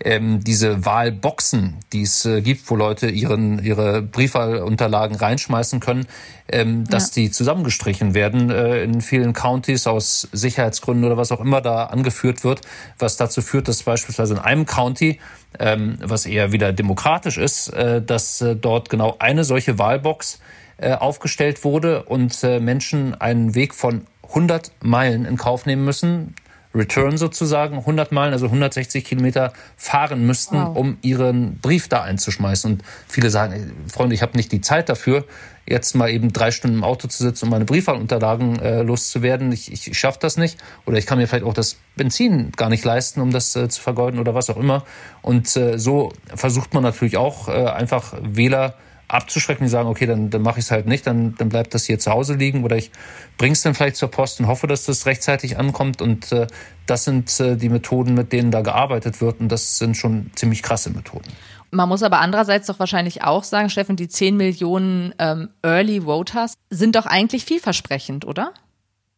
ähm, 0.03 0.43
diese 0.43 0.86
Wahlboxen, 0.86 1.75
die 1.93 2.01
es 2.01 2.25
äh, 2.25 2.41
gibt, 2.41 2.69
wo 2.69 2.75
Leute 2.75 3.10
ihren, 3.10 3.63
ihre 3.63 4.01
Briefwahlunterlagen 4.01 5.15
reinschmeißen 5.15 5.79
können, 5.79 6.08
ähm, 6.47 6.86
dass 6.86 7.15
ja. 7.15 7.23
die 7.23 7.31
zusammengestrichen 7.31 8.13
werden 8.13 8.49
in 8.49 9.01
vielen 9.01 9.34
Countys 9.34 9.88
aus 9.88 10.27
Sicherheitsgründen 10.31 11.05
oder 11.05 11.17
was 11.17 11.31
auch 11.31 11.39
immer 11.39 11.62
da 11.62 11.86
angeführt 11.86 12.43
wird, 12.43 12.62
was 12.97 13.17
dazu 13.17 13.41
führt, 13.41 13.67
dass 13.67 13.84
beispielsweise 13.84 14.36
in 14.36 14.39
einem 14.39 14.65
County 14.65 15.19
ähm, 15.60 15.97
was 16.01 16.25
eher 16.25 16.51
wieder 16.51 16.73
demokratisch 16.73 17.35
ist, 17.38 17.69
äh, 17.69 18.02
dass 18.02 18.41
äh, 18.41 18.56
dort 18.56 18.89
genau 18.89 19.15
eine 19.19 19.43
solche 19.43 19.80
Wahlbox 19.80 20.39
äh, 20.78 20.93
aufgestellt 20.93 21.63
wurde 21.63 22.04
und 22.04 22.43
Menschen 22.43 23.19
einen 23.19 23.56
Weg 23.56 23.74
von 23.74 24.06
100 24.30 24.71
Meilen 24.82 25.26
in 25.26 25.38
Kauf 25.38 25.65
nehmen 25.65 25.86
müssen, 25.86 26.36
Return 26.75 27.17
sozusagen, 27.17 27.77
100 27.77 28.11
Meilen, 28.11 28.33
also 28.33 28.47
160 28.47 29.03
Kilometer 29.05 29.53
fahren 29.77 30.25
müssten, 30.25 30.57
wow. 30.57 30.75
um 30.75 30.97
ihren 31.01 31.57
Brief 31.59 31.88
da 31.88 32.03
einzuschmeißen. 32.03 32.73
Und 32.73 32.83
viele 33.07 33.29
sagen, 33.29 33.71
Freunde, 33.91 34.13
ich 34.15 34.21
habe 34.21 34.35
nicht 34.38 34.51
die 34.51 34.61
Zeit 34.61 34.89
dafür, 34.89 35.25
jetzt 35.67 35.95
mal 35.95 36.09
eben 36.09 36.31
drei 36.31 36.51
Stunden 36.51 36.77
im 36.77 36.83
Auto 36.83 37.07
zu 37.07 37.23
sitzen, 37.23 37.45
um 37.45 37.51
meine 37.51 37.65
Briefwahlunterlagen 37.65 38.59
äh, 38.59 38.81
loszuwerden. 38.83 39.51
Ich, 39.51 39.71
ich, 39.71 39.89
ich 39.89 39.97
schaffe 39.97 40.19
das 40.21 40.38
nicht. 40.38 40.57
Oder 40.85 40.97
ich 40.97 41.05
kann 41.05 41.17
mir 41.17 41.27
vielleicht 41.27 41.45
auch 41.45 41.53
das 41.53 41.77
Benzin 41.95 42.51
gar 42.55 42.69
nicht 42.69 42.83
leisten, 42.85 43.21
um 43.21 43.31
das 43.31 43.55
äh, 43.55 43.67
zu 43.69 43.81
vergeuden 43.81 44.19
oder 44.19 44.35
was 44.35 44.49
auch 44.49 44.57
immer. 44.57 44.83
Und 45.21 45.55
äh, 45.55 45.79
so 45.79 46.11
versucht 46.33 46.73
man 46.73 46.83
natürlich 46.83 47.17
auch 47.17 47.47
äh, 47.47 47.65
einfach 47.65 48.13
Wähler 48.21 48.75
abzuschrecken, 49.07 49.65
die 49.65 49.69
sagen, 49.69 49.87
okay, 49.87 50.05
dann, 50.05 50.29
dann 50.29 50.41
mache 50.41 50.59
ich 50.59 50.65
es 50.65 50.71
halt 50.71 50.87
nicht, 50.87 51.05
dann, 51.05 51.35
dann 51.35 51.49
bleibt 51.49 51.73
das 51.73 51.85
hier 51.85 51.99
zu 51.99 52.11
Hause 52.11 52.35
liegen 52.35 52.63
oder 52.63 52.75
ich 52.75 52.91
bringe 53.37 53.53
es 53.53 53.61
dann 53.61 53.73
vielleicht 53.73 53.95
zur 53.97 54.09
Post 54.09 54.39
und 54.39 54.47
hoffe, 54.47 54.67
dass 54.67 54.85
das 54.85 55.05
rechtzeitig 55.05 55.57
ankommt. 55.57 56.01
Und 56.01 56.31
äh, 56.31 56.47
das 56.85 57.03
sind 57.03 57.39
äh, 57.39 57.55
die 57.55 57.69
Methoden, 57.69 58.13
mit 58.13 58.31
denen 58.31 58.51
da 58.51 58.61
gearbeitet 58.61 59.21
wird 59.21 59.39
und 59.39 59.49
das 59.49 59.77
sind 59.77 59.95
schon 59.95 60.31
ziemlich 60.35 60.63
krasse 60.63 60.89
Methoden. 60.89 61.31
Man 61.71 61.89
muss 61.89 62.03
aber 62.03 62.19
andererseits 62.19 62.67
doch 62.67 62.79
wahrscheinlich 62.79 63.23
auch 63.23 63.43
sagen, 63.43 63.69
Steffen, 63.69 63.95
die 63.95 64.07
10 64.07 64.37
Millionen 64.37 65.13
ähm, 65.19 65.49
Early 65.61 66.05
Voters 66.05 66.53
sind 66.69 66.95
doch 66.95 67.05
eigentlich 67.05 67.43
vielversprechend, 67.45 68.25
oder? 68.25 68.53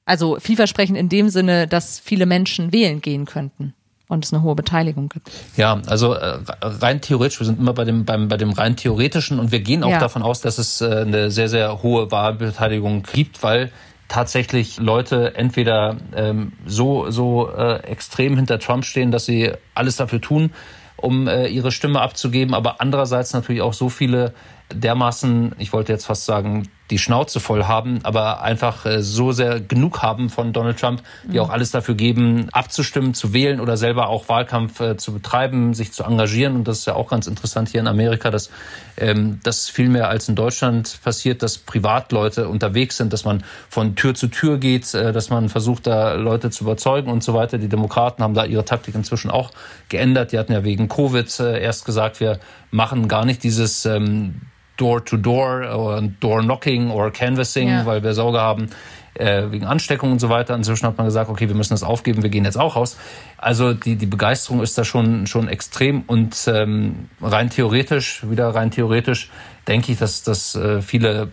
Also 0.06 0.40
vielversprechend 0.40 0.98
in 0.98 1.10
dem 1.10 1.30
Sinne, 1.30 1.68
dass 1.68 2.00
viele 2.00 2.26
Menschen 2.26 2.72
wählen 2.72 3.02
gehen 3.02 3.26
könnten 3.26 3.74
und 4.08 4.24
es 4.24 4.34
eine 4.34 4.44
hohe 4.44 4.56
Beteiligung 4.56 5.10
gibt. 5.10 5.30
Ja, 5.56 5.82
also 5.88 6.14
äh, 6.14 6.40
rein 6.62 7.02
theoretisch, 7.02 7.40
wir 7.40 7.46
sind 7.46 7.60
immer 7.60 7.74
bei 7.74 7.84
dem, 7.84 8.06
beim, 8.06 8.28
bei 8.28 8.38
dem 8.38 8.52
rein 8.52 8.76
theoretischen 8.76 9.40
und 9.40 9.52
wir 9.52 9.60
gehen 9.60 9.84
auch 9.84 9.92
ja. 9.92 10.00
davon 10.00 10.24
aus, 10.24 10.42
dass 10.42 10.58
es 10.58 10.82
äh, 10.82 11.04
eine 11.06 11.32
sehr, 11.32 11.50
sehr 11.50 11.84
hohe 11.84 12.12
Wahlbeteiligung 12.12 13.04
gibt, 13.04 13.44
weil 13.44 13.72
tatsächlich 14.08 14.78
Leute 14.78 15.36
entweder 15.36 15.98
ähm, 16.16 16.54
so, 16.66 17.12
so 17.12 17.50
äh, 17.50 17.82
extrem 17.84 18.38
hinter 18.38 18.60
Trump 18.60 18.86
stehen, 18.86 19.12
dass 19.12 19.26
sie 19.26 19.52
alles 19.76 19.98
dafür 19.98 20.22
tun, 20.22 20.52
um 20.96 21.28
äh, 21.28 21.48
ihre 21.48 21.72
Stimme 21.72 22.02
abzugeben, 22.02 22.54
aber 22.54 22.80
andererseits 22.80 23.34
natürlich 23.34 23.62
auch 23.62 23.74
so 23.74 23.90
viele 23.90 24.34
dermaßen, 24.74 25.56
ich 25.58 25.74
wollte 25.74 25.92
jetzt 25.92 26.06
fast 26.06 26.26
sagen, 26.26 26.70
die 26.90 26.98
Schnauze 26.98 27.40
voll 27.40 27.66
haben, 27.66 28.00
aber 28.04 28.42
einfach 28.42 28.86
äh, 28.86 29.02
so 29.02 29.32
sehr 29.32 29.60
genug 29.60 30.02
haben 30.02 30.30
von 30.30 30.54
Donald 30.54 30.80
Trump, 30.80 31.02
die 31.24 31.38
mhm. 31.38 31.40
auch 31.40 31.50
alles 31.50 31.72
dafür 31.72 31.96
geben, 31.96 32.48
abzustimmen, 32.52 33.14
zu 33.14 33.34
wählen 33.34 33.60
oder 33.60 33.76
selber 33.76 34.08
auch 34.08 34.30
Wahlkampf 34.30 34.80
äh, 34.80 34.98
zu 34.98 35.14
betreiben, 35.14 35.74
sich 35.74 35.92
zu 35.92 36.04
engagieren. 36.04 36.56
Und 36.56 36.68
das 36.68 36.80
ist 36.80 36.88
ja 36.88 36.96
auch 36.96 37.10
ganz 37.10 37.28
interessant 37.28 37.70
hier 37.70 37.82
in 37.82 37.88
Amerika, 37.88 38.32
dass 38.32 38.50
ähm, 38.98 39.40
das 39.44 39.70
viel 39.70 39.90
mehr 39.90 40.08
als 40.10 40.30
in 40.30 40.36
Deutschland 40.36 41.00
passiert, 41.04 41.44
dass 41.44 41.58
Privatleute 41.58 42.48
unterwegs 42.48 42.98
sind, 42.98 43.12
dass 43.12 43.26
man 43.26 43.44
von 43.70 43.96
Tür 43.96 44.16
zu 44.16 44.28
Tür 44.28 44.58
geht, 44.58 44.94
äh, 44.94 45.12
dass 45.12 45.30
man 45.30 45.50
versucht, 45.50 45.88
da 45.88 46.14
Leute 46.14 46.52
zu 46.52 46.64
überzeugen 46.64 47.12
und 47.12 47.24
so 47.24 47.34
weiter. 47.34 47.58
Die 47.58 47.70
Demokraten 47.70 48.24
haben 48.24 48.34
da 48.34 48.46
ihre 48.46 48.64
Taktik 48.64 48.96
inzwischen 48.96 49.30
auch 49.30 49.52
geändert. 49.90 50.32
Die 50.32 50.40
hatten 50.40 50.54
ja 50.54 50.64
wegen 50.64 50.88
Covid 50.88 51.28
erst 51.40 51.86
gesagt, 51.86 52.20
wir 52.20 52.40
machen 52.72 53.08
gar 53.08 53.26
nicht 53.26 53.44
dieses 53.44 53.86
ähm, 53.86 54.42
Door-to-Door 54.78 55.58
oder 55.76 56.02
Door-Knocking 56.02 56.92
oder 56.92 57.12
Canvassing, 57.12 57.70
ja. 57.70 57.86
weil 57.86 58.04
wir 58.04 58.14
Sorge 58.14 58.40
haben 58.40 58.70
äh, 59.16 59.52
wegen 59.52 59.66
Ansteckung 59.66 60.12
und 60.12 60.20
so 60.20 60.30
weiter. 60.30 60.56
Inzwischen 60.56 60.86
hat 60.86 60.98
man 60.98 61.06
gesagt, 61.06 61.30
okay, 61.30 61.48
wir 61.48 61.56
müssen 61.56 61.74
das 61.74 61.84
aufgeben, 61.84 62.24
wir 62.24 62.30
gehen 62.30 62.46
jetzt 62.46 62.58
auch 62.58 62.76
raus. 62.76 62.98
Also 63.38 63.74
die, 63.74 63.96
die 63.96 64.06
Begeisterung 64.06 64.62
ist 64.62 64.78
da 64.78 64.84
schon, 64.84 65.28
schon 65.28 65.48
extrem 65.48 66.04
und 66.08 66.48
ähm, 66.48 67.10
rein 67.22 67.50
theoretisch, 67.50 68.28
wieder 68.30 68.50
rein 68.50 68.72
theoretisch, 68.72 69.30
denke 69.68 69.92
ich, 69.92 69.98
dass, 69.98 70.24
dass 70.24 70.56
äh, 70.56 70.82
viele 70.82 71.30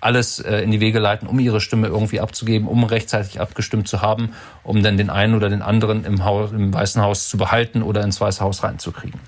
alles 0.00 0.38
äh, 0.38 0.58
in 0.58 0.70
die 0.70 0.80
Wege 0.80 1.00
leiten, 1.00 1.26
um 1.26 1.40
ihre 1.40 1.60
Stimme 1.60 1.88
irgendwie 1.88 2.20
abzugeben, 2.20 2.68
um 2.68 2.84
rechtzeitig 2.84 3.40
abgestimmt 3.40 3.88
zu 3.88 4.00
haben, 4.00 4.30
um 4.62 4.82
dann 4.82 4.96
den 4.96 5.10
einen 5.10 5.34
oder 5.34 5.48
den 5.48 5.62
anderen 5.62 6.04
im, 6.04 6.24
Haus, 6.24 6.52
im 6.52 6.72
Weißen 6.72 7.02
Haus 7.02 7.28
zu 7.28 7.36
behalten 7.36 7.82
oder 7.82 8.02
ins 8.02 8.20
Weiße 8.20 8.40
Haus 8.44 8.62
reinzukriegen. 8.62 9.18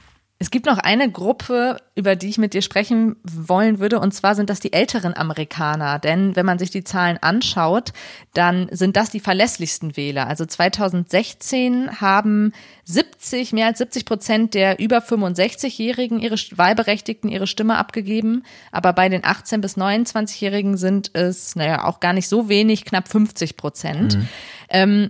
Es 0.42 0.50
gibt 0.50 0.64
noch 0.64 0.78
eine 0.78 1.10
Gruppe, 1.10 1.76
über 1.94 2.16
die 2.16 2.30
ich 2.30 2.38
mit 2.38 2.54
dir 2.54 2.62
sprechen 2.62 3.16
wollen 3.24 3.78
würde, 3.78 4.00
und 4.00 4.14
zwar 4.14 4.34
sind 4.34 4.48
das 4.48 4.58
die 4.58 4.72
älteren 4.72 5.14
Amerikaner. 5.14 5.98
Denn 5.98 6.34
wenn 6.34 6.46
man 6.46 6.58
sich 6.58 6.70
die 6.70 6.82
Zahlen 6.82 7.18
anschaut, 7.20 7.92
dann 8.32 8.66
sind 8.70 8.96
das 8.96 9.10
die 9.10 9.20
verlässlichsten 9.20 9.98
Wähler. 9.98 10.28
Also 10.28 10.46
2016 10.46 12.00
haben 12.00 12.54
70, 12.84 13.52
mehr 13.52 13.66
als 13.66 13.78
70 13.78 14.06
Prozent 14.06 14.54
der 14.54 14.78
über 14.78 15.00
65-Jährigen 15.00 16.20
ihre 16.20 16.36
Wahlberechtigten 16.36 17.28
ihre 17.28 17.46
Stimme 17.46 17.76
abgegeben. 17.76 18.44
Aber 18.72 18.94
bei 18.94 19.10
den 19.10 19.20
18- 19.20 19.58
bis 19.58 19.76
29-Jährigen 19.76 20.78
sind 20.78 21.10
es, 21.12 21.54
naja, 21.54 21.84
auch 21.84 22.00
gar 22.00 22.14
nicht 22.14 22.28
so 22.30 22.48
wenig, 22.48 22.86
knapp 22.86 23.08
50 23.08 23.58
Prozent. 23.58 24.16
Mhm. 24.16 24.28
Ähm, 24.70 25.08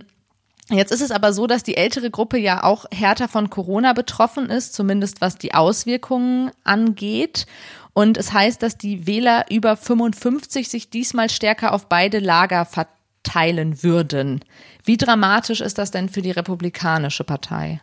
Jetzt 0.69 0.91
ist 0.91 1.01
es 1.01 1.11
aber 1.11 1.33
so, 1.33 1.47
dass 1.47 1.63
die 1.63 1.75
ältere 1.75 2.09
Gruppe 2.09 2.37
ja 2.37 2.63
auch 2.63 2.85
härter 2.93 3.27
von 3.27 3.49
Corona 3.49 3.93
betroffen 3.93 4.49
ist, 4.49 4.73
zumindest 4.73 5.19
was 5.19 5.37
die 5.37 5.53
Auswirkungen 5.53 6.51
angeht. 6.63 7.45
Und 7.93 8.17
es 8.17 8.31
heißt, 8.31 8.63
dass 8.63 8.77
die 8.77 9.05
Wähler 9.05 9.45
über 9.49 9.75
55 9.75 10.69
sich 10.69 10.89
diesmal 10.89 11.29
stärker 11.29 11.73
auf 11.73 11.87
beide 11.87 12.19
Lager 12.19 12.65
verteilen 12.65 13.83
würden. 13.83 14.45
Wie 14.85 14.97
dramatisch 14.97 15.59
ist 15.61 15.77
das 15.77 15.91
denn 15.91 16.07
für 16.07 16.21
die 16.21 16.31
Republikanische 16.31 17.25
Partei? 17.25 17.81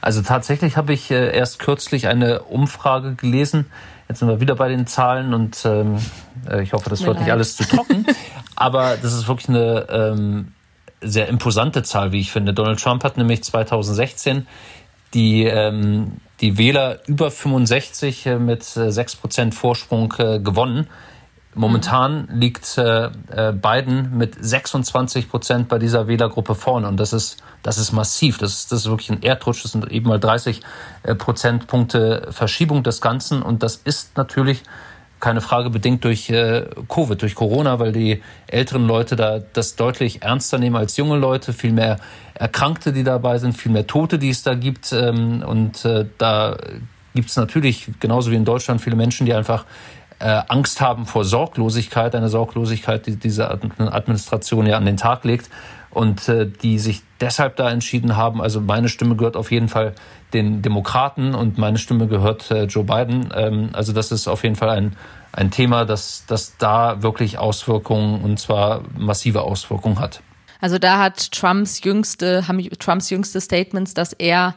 Also 0.00 0.22
tatsächlich 0.22 0.76
habe 0.76 0.92
ich 0.92 1.10
äh, 1.10 1.34
erst 1.34 1.58
kürzlich 1.58 2.08
eine 2.08 2.42
Umfrage 2.42 3.14
gelesen. 3.14 3.66
Jetzt 4.08 4.20
sind 4.20 4.28
wir 4.28 4.40
wieder 4.40 4.54
bei 4.54 4.68
den 4.68 4.86
Zahlen 4.86 5.34
und 5.34 5.64
ähm, 5.64 5.98
äh, 6.48 6.62
ich 6.62 6.72
hoffe, 6.72 6.90
das 6.90 7.04
wird 7.04 7.18
nicht 7.18 7.32
alles 7.32 7.56
zu 7.56 7.64
trocken. 7.64 8.06
Aber 8.56 8.96
das 8.96 9.12
ist 9.12 9.26
wirklich 9.26 9.48
eine 9.48 9.86
ähm, 9.90 10.52
sehr 11.00 11.28
imposante 11.28 11.82
Zahl, 11.82 12.12
wie 12.12 12.20
ich 12.20 12.30
finde. 12.30 12.54
Donald 12.54 12.80
Trump 12.80 13.04
hat 13.04 13.16
nämlich 13.16 13.42
2016 13.44 14.46
die, 15.14 15.44
ähm, 15.44 16.12
die 16.40 16.58
Wähler 16.58 17.00
über 17.06 17.30
65 17.30 18.26
äh, 18.26 18.38
mit 18.38 18.62
äh, 18.76 18.88
6% 18.88 19.52
Vorsprung 19.52 20.12
äh, 20.18 20.38
gewonnen. 20.40 20.88
Momentan 21.54 22.28
mhm. 22.30 22.38
liegt 22.38 22.76
äh, 22.76 23.06
äh 23.30 23.52
Biden 23.52 24.16
mit 24.16 24.36
26 24.38 25.30
Prozent 25.30 25.68
bei 25.68 25.78
dieser 25.78 26.06
Wählergruppe 26.06 26.54
vorne. 26.54 26.86
Und 26.88 26.98
das 26.98 27.12
ist, 27.14 27.42
das 27.62 27.78
ist 27.78 27.92
massiv. 27.92 28.36
Das 28.38 28.52
ist, 28.52 28.72
das 28.72 28.80
ist 28.80 28.90
wirklich 28.90 29.10
ein 29.10 29.22
Erdrutsch. 29.22 29.64
Das 29.64 29.72
sind 29.72 29.90
eben 29.90 30.08
mal 30.08 30.20
30 30.20 30.60
äh, 31.02 31.14
Prozentpunkte 31.14 32.28
Verschiebung 32.30 32.82
des 32.82 33.00
Ganzen. 33.00 33.42
Und 33.42 33.62
das 33.62 33.76
ist 33.76 34.16
natürlich 34.18 34.62
keine 35.20 35.40
Frage 35.40 35.70
bedingt 35.70 36.04
durch 36.04 36.30
äh, 36.30 36.66
Covid, 36.88 37.20
durch 37.20 37.34
Corona, 37.34 37.78
weil 37.78 37.92
die 37.92 38.22
älteren 38.46 38.86
Leute 38.86 39.16
da 39.16 39.38
das 39.38 39.76
deutlich 39.76 40.22
ernster 40.22 40.58
nehmen 40.58 40.76
als 40.76 40.96
junge 40.96 41.16
Leute, 41.16 41.52
viel 41.52 41.72
mehr 41.72 41.98
Erkrankte, 42.34 42.92
die 42.92 43.04
dabei 43.04 43.38
sind, 43.38 43.54
viel 43.54 43.72
mehr 43.72 43.86
Tote, 43.86 44.18
die 44.18 44.28
es 44.28 44.42
da 44.42 44.54
gibt. 44.54 44.92
Ähm, 44.92 45.42
und 45.46 45.84
äh, 45.84 46.06
da 46.18 46.56
gibt 47.14 47.30
es 47.30 47.36
natürlich, 47.36 47.88
genauso 47.98 48.30
wie 48.30 48.36
in 48.36 48.44
Deutschland, 48.44 48.80
viele 48.80 48.96
Menschen, 48.96 49.26
die 49.26 49.34
einfach 49.34 49.64
äh, 50.18 50.42
Angst 50.48 50.80
haben 50.80 51.06
vor 51.06 51.24
Sorglosigkeit, 51.24 52.14
eine 52.14 52.28
Sorglosigkeit, 52.28 53.06
die 53.06 53.16
diese 53.16 53.50
Administration 53.50 54.66
ja 54.66 54.76
an 54.76 54.86
den 54.86 54.96
Tag 54.96 55.24
legt 55.24 55.50
und 55.90 56.28
äh, 56.28 56.46
die 56.46 56.78
sich 56.78 57.02
deshalb 57.20 57.56
da 57.56 57.70
entschieden 57.70 58.16
haben. 58.16 58.42
Also 58.42 58.60
meine 58.60 58.88
Stimme 58.88 59.16
gehört 59.16 59.36
auf 59.36 59.50
jeden 59.50 59.68
Fall 59.68 59.94
den 60.32 60.62
Demokraten 60.62 61.34
und 61.34 61.58
meine 61.58 61.78
Stimme 61.78 62.06
gehört 62.06 62.50
äh, 62.50 62.64
Joe 62.64 62.84
Biden. 62.84 63.30
Ähm, 63.34 63.70
also 63.72 63.92
das 63.92 64.12
ist 64.12 64.28
auf 64.28 64.42
jeden 64.42 64.56
Fall 64.56 64.70
ein, 64.70 64.96
ein 65.32 65.50
Thema, 65.50 65.84
das, 65.84 66.24
das 66.26 66.56
da 66.58 67.02
wirklich 67.02 67.38
Auswirkungen 67.38 68.22
und 68.22 68.38
zwar 68.38 68.82
massive 68.96 69.42
Auswirkungen 69.42 69.98
hat. 69.98 70.20
Also 70.60 70.78
da 70.78 70.98
hat 70.98 71.32
Trumps 71.32 71.82
jüngste, 71.84 72.48
haben 72.48 72.58
Trumps 72.78 73.10
jüngste 73.10 73.40
Statements, 73.40 73.94
dass 73.94 74.12
er 74.12 74.54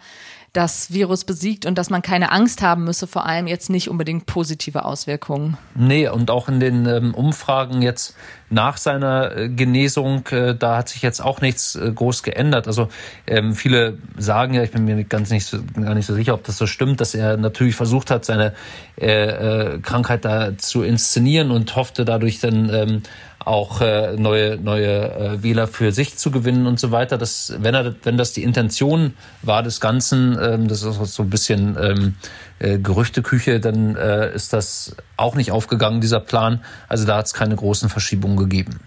das 0.53 0.91
Virus 0.91 1.25
besiegt 1.25 1.65
und 1.65 1.77
dass 1.77 1.89
man 1.89 2.01
keine 2.01 2.31
Angst 2.31 2.61
haben 2.61 2.83
müsse, 2.83 3.07
vor 3.07 3.25
allem 3.25 3.47
jetzt 3.47 3.69
nicht 3.69 3.89
unbedingt 3.89 4.25
positive 4.25 4.83
Auswirkungen. 4.85 5.57
Nee, 5.75 6.07
und 6.07 6.31
auch 6.31 6.49
in 6.49 6.59
den 6.59 6.85
ähm, 6.87 7.13
Umfragen 7.13 7.81
jetzt 7.81 8.15
nach 8.49 8.77
seiner 8.77 9.35
äh, 9.35 9.49
Genesung, 9.49 10.25
äh, 10.31 10.55
da 10.55 10.77
hat 10.77 10.89
sich 10.89 11.03
jetzt 11.03 11.21
auch 11.21 11.41
nichts 11.41 11.75
äh, 11.75 11.91
groß 11.91 12.23
geändert. 12.23 12.67
Also 12.67 12.89
ähm, 13.27 13.53
viele 13.53 13.99
sagen 14.17 14.55
ja, 14.55 14.63
ich 14.63 14.71
bin 14.71 14.85
mir 14.85 15.03
ganz 15.03 15.29
nicht 15.29 15.45
so, 15.45 15.59
gar 15.79 15.93
nicht 15.93 16.07
so 16.07 16.15
sicher, 16.15 16.33
ob 16.33 16.43
das 16.43 16.57
so 16.57 16.65
stimmt, 16.65 16.99
dass 16.99 17.13
er 17.13 17.37
natürlich 17.37 17.75
versucht 17.75 18.09
hat, 18.09 18.25
seine 18.25 18.53
äh, 18.99 19.75
äh, 19.75 19.79
Krankheit 19.79 20.25
da 20.25 20.57
zu 20.57 20.81
inszenieren 20.81 21.51
und 21.51 21.75
hoffte 21.75 22.05
dadurch 22.05 22.39
dann 22.39 22.73
ähm, 22.73 23.03
auch 23.49 23.81
äh, 23.81 24.15
neue 24.15 24.57
neue 24.57 25.11
äh, 25.11 25.43
Wähler 25.43 25.67
für 25.67 25.91
sich 25.91 26.17
zu 26.17 26.29
gewinnen 26.29 26.67
und 26.67 26.79
so 26.79 26.91
weiter. 26.91 27.17
Das, 27.17 27.53
wenn 27.57 27.73
er, 27.73 27.95
wenn 28.03 28.15
das 28.15 28.31
die 28.31 28.43
Intention 28.43 29.15
war 29.41 29.63
des 29.63 29.81
Ganzen, 29.81 30.37
ähm, 30.39 30.67
das 30.67 30.83
ist 30.83 31.15
so 31.15 31.23
ein 31.23 31.29
bisschen 31.31 31.75
ähm, 31.81 32.15
äh, 32.59 32.77
Gerüchteküche, 32.77 33.59
dann 33.59 33.95
äh, 33.95 34.31
ist 34.33 34.53
das 34.53 34.95
auch 35.17 35.33
nicht 35.33 35.51
aufgegangen 35.51 35.99
dieser 35.99 36.19
Plan. 36.19 36.63
Also 36.87 37.07
da 37.07 37.17
hat 37.17 37.25
es 37.25 37.33
keine 37.33 37.55
großen 37.55 37.89
Verschiebungen 37.89 38.37
gegeben. 38.37 38.79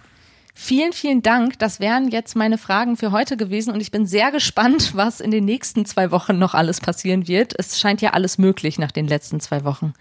Vielen, 0.54 0.92
vielen 0.92 1.22
Dank. 1.22 1.58
Das 1.58 1.80
wären 1.80 2.08
jetzt 2.08 2.36
meine 2.36 2.56
Fragen 2.56 2.96
für 2.96 3.10
heute 3.10 3.36
gewesen 3.36 3.74
und 3.74 3.80
ich 3.80 3.90
bin 3.90 4.06
sehr 4.06 4.30
gespannt, 4.30 4.92
was 4.94 5.18
in 5.20 5.32
den 5.32 5.44
nächsten 5.44 5.86
zwei 5.86 6.12
Wochen 6.12 6.38
noch 6.38 6.54
alles 6.54 6.80
passieren 6.80 7.26
wird. 7.26 7.52
Es 7.58 7.80
scheint 7.80 8.00
ja 8.00 8.10
alles 8.10 8.38
möglich 8.38 8.78
nach 8.78 8.92
den 8.92 9.08
letzten 9.08 9.40
zwei 9.40 9.64
Wochen. 9.64 9.92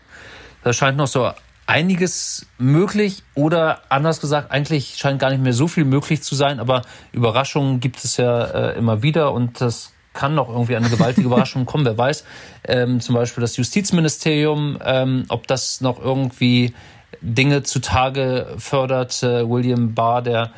Das 0.63 0.75
scheint 0.75 0.97
noch 0.97 1.07
so 1.07 1.31
einiges 1.71 2.45
möglich 2.57 3.23
oder 3.33 3.79
anders 3.87 4.19
gesagt, 4.19 4.51
eigentlich 4.51 4.97
scheint 4.97 5.19
gar 5.19 5.29
nicht 5.29 5.41
mehr 5.41 5.53
so 5.53 5.69
viel 5.69 5.85
möglich 5.85 6.21
zu 6.21 6.35
sein, 6.35 6.59
aber 6.59 6.81
Überraschungen 7.13 7.79
gibt 7.79 8.03
es 8.03 8.17
ja 8.17 8.43
äh, 8.43 8.77
immer 8.77 9.03
wieder 9.03 9.31
und 9.31 9.61
das 9.61 9.93
kann 10.11 10.35
noch 10.35 10.49
irgendwie 10.49 10.75
eine 10.75 10.89
gewaltige 10.89 11.27
Überraschung 11.27 11.65
kommen, 11.65 11.85
wer 11.85 11.97
weiß. 11.97 12.25
Ähm, 12.67 12.99
zum 12.99 13.15
Beispiel 13.15 13.39
das 13.39 13.55
Justizministerium, 13.55 14.79
ähm, 14.83 15.23
ob 15.29 15.47
das 15.47 15.79
noch 15.79 15.97
irgendwie 16.03 16.73
Dinge 17.21 17.63
zutage 17.63 18.47
fördert. 18.57 19.23
Äh, 19.23 19.49
William 19.49 19.93
Barr, 19.93 20.21
der 20.21 20.51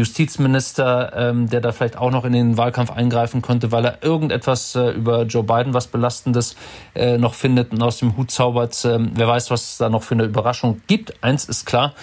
Justizminister, 0.00 1.12
ähm, 1.14 1.48
der 1.48 1.60
da 1.60 1.72
vielleicht 1.72 1.96
auch 1.96 2.10
noch 2.10 2.24
in 2.24 2.32
den 2.32 2.56
Wahlkampf 2.56 2.90
eingreifen 2.90 3.42
könnte, 3.42 3.70
weil 3.70 3.84
er 3.84 4.02
irgendetwas 4.02 4.74
äh, 4.74 4.90
über 4.90 5.22
Joe 5.22 5.44
Biden 5.44 5.72
was 5.74 5.86
Belastendes 5.86 6.56
äh, 6.94 7.18
noch 7.18 7.34
findet 7.34 7.72
und 7.72 7.82
aus 7.82 7.98
dem 7.98 8.16
Hut 8.16 8.30
zaubert. 8.30 8.84
Ähm, 8.84 9.12
wer 9.14 9.28
weiß, 9.28 9.50
was 9.50 9.72
es 9.72 9.78
da 9.78 9.88
noch 9.88 10.02
für 10.02 10.14
eine 10.14 10.24
Überraschung 10.24 10.80
gibt. 10.86 11.22
Eins 11.22 11.44
ist 11.44 11.66
klar, 11.66 11.94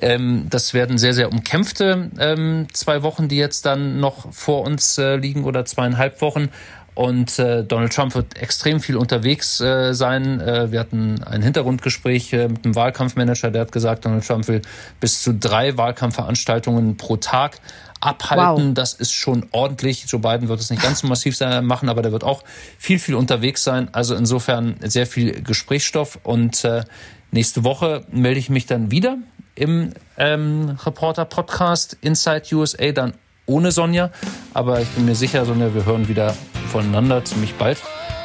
ähm, 0.00 0.46
das 0.48 0.72
werden 0.72 0.96
sehr, 0.96 1.12
sehr 1.12 1.30
umkämpfte 1.30 2.10
ähm, 2.18 2.68
zwei 2.72 3.02
Wochen, 3.02 3.28
die 3.28 3.36
jetzt 3.36 3.66
dann 3.66 4.00
noch 4.00 4.32
vor 4.32 4.62
uns 4.62 4.96
äh, 4.98 5.16
liegen 5.16 5.44
oder 5.44 5.64
zweieinhalb 5.64 6.20
Wochen. 6.22 6.48
Und 6.94 7.38
äh, 7.38 7.64
Donald 7.64 7.92
Trump 7.92 8.14
wird 8.14 8.36
extrem 8.36 8.80
viel 8.80 8.96
unterwegs 8.96 9.60
äh, 9.60 9.94
sein. 9.94 10.40
Äh, 10.40 10.72
wir 10.72 10.80
hatten 10.80 11.22
ein 11.22 11.42
Hintergrundgespräch 11.42 12.32
äh, 12.32 12.48
mit 12.48 12.64
einem 12.64 12.74
Wahlkampfmanager, 12.74 13.50
der 13.50 13.62
hat 13.62 13.72
gesagt, 13.72 14.04
Donald 14.04 14.26
Trump 14.26 14.48
will 14.48 14.62
bis 14.98 15.22
zu 15.22 15.34
drei 15.34 15.76
Wahlkampfveranstaltungen 15.76 16.96
pro 16.96 17.16
Tag 17.16 17.60
abhalten. 18.00 18.68
Wow. 18.68 18.74
Das 18.74 18.94
ist 18.94 19.12
schon 19.12 19.46
ordentlich. 19.52 20.06
Joe 20.08 20.20
Biden 20.20 20.48
wird 20.48 20.60
es 20.60 20.70
nicht 20.70 20.82
ganz 20.82 21.00
so 21.00 21.06
massiv 21.06 21.36
sein, 21.36 21.64
machen, 21.64 21.88
aber 21.88 22.02
der 22.02 22.12
wird 22.12 22.24
auch 22.24 22.42
viel, 22.78 22.98
viel 22.98 23.14
unterwegs 23.14 23.62
sein. 23.62 23.88
Also 23.92 24.14
insofern 24.14 24.76
sehr 24.82 25.06
viel 25.06 25.42
Gesprächsstoff. 25.42 26.18
Und 26.22 26.64
äh, 26.64 26.82
nächste 27.30 27.64
Woche 27.64 28.04
melde 28.10 28.40
ich 28.40 28.50
mich 28.50 28.66
dann 28.66 28.90
wieder 28.90 29.18
im 29.54 29.92
ähm, 30.16 30.78
Reporter-Podcast 30.84 31.98
Inside 32.00 32.44
USA, 32.52 32.92
dann 32.92 33.14
ohne 33.50 33.72
Sonja. 33.72 34.10
Aber 34.54 34.80
ich 34.80 34.88
bin 34.90 35.04
mir 35.04 35.14
sicher, 35.14 35.44
Sonja, 35.44 35.74
wir 35.74 35.84
hören 35.84 36.08
wieder 36.08 36.34
voneinander 36.70 37.24
ziemlich 37.24 37.54
bald. 37.54 37.78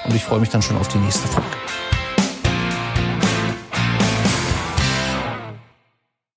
Und 0.06 0.16
ich 0.16 0.24
freue 0.24 0.40
mich 0.40 0.50
dann 0.50 0.62
schon 0.62 0.78
auf 0.78 0.88
die 0.88 1.00
nächste 1.00 1.28
Folge. 1.28 1.48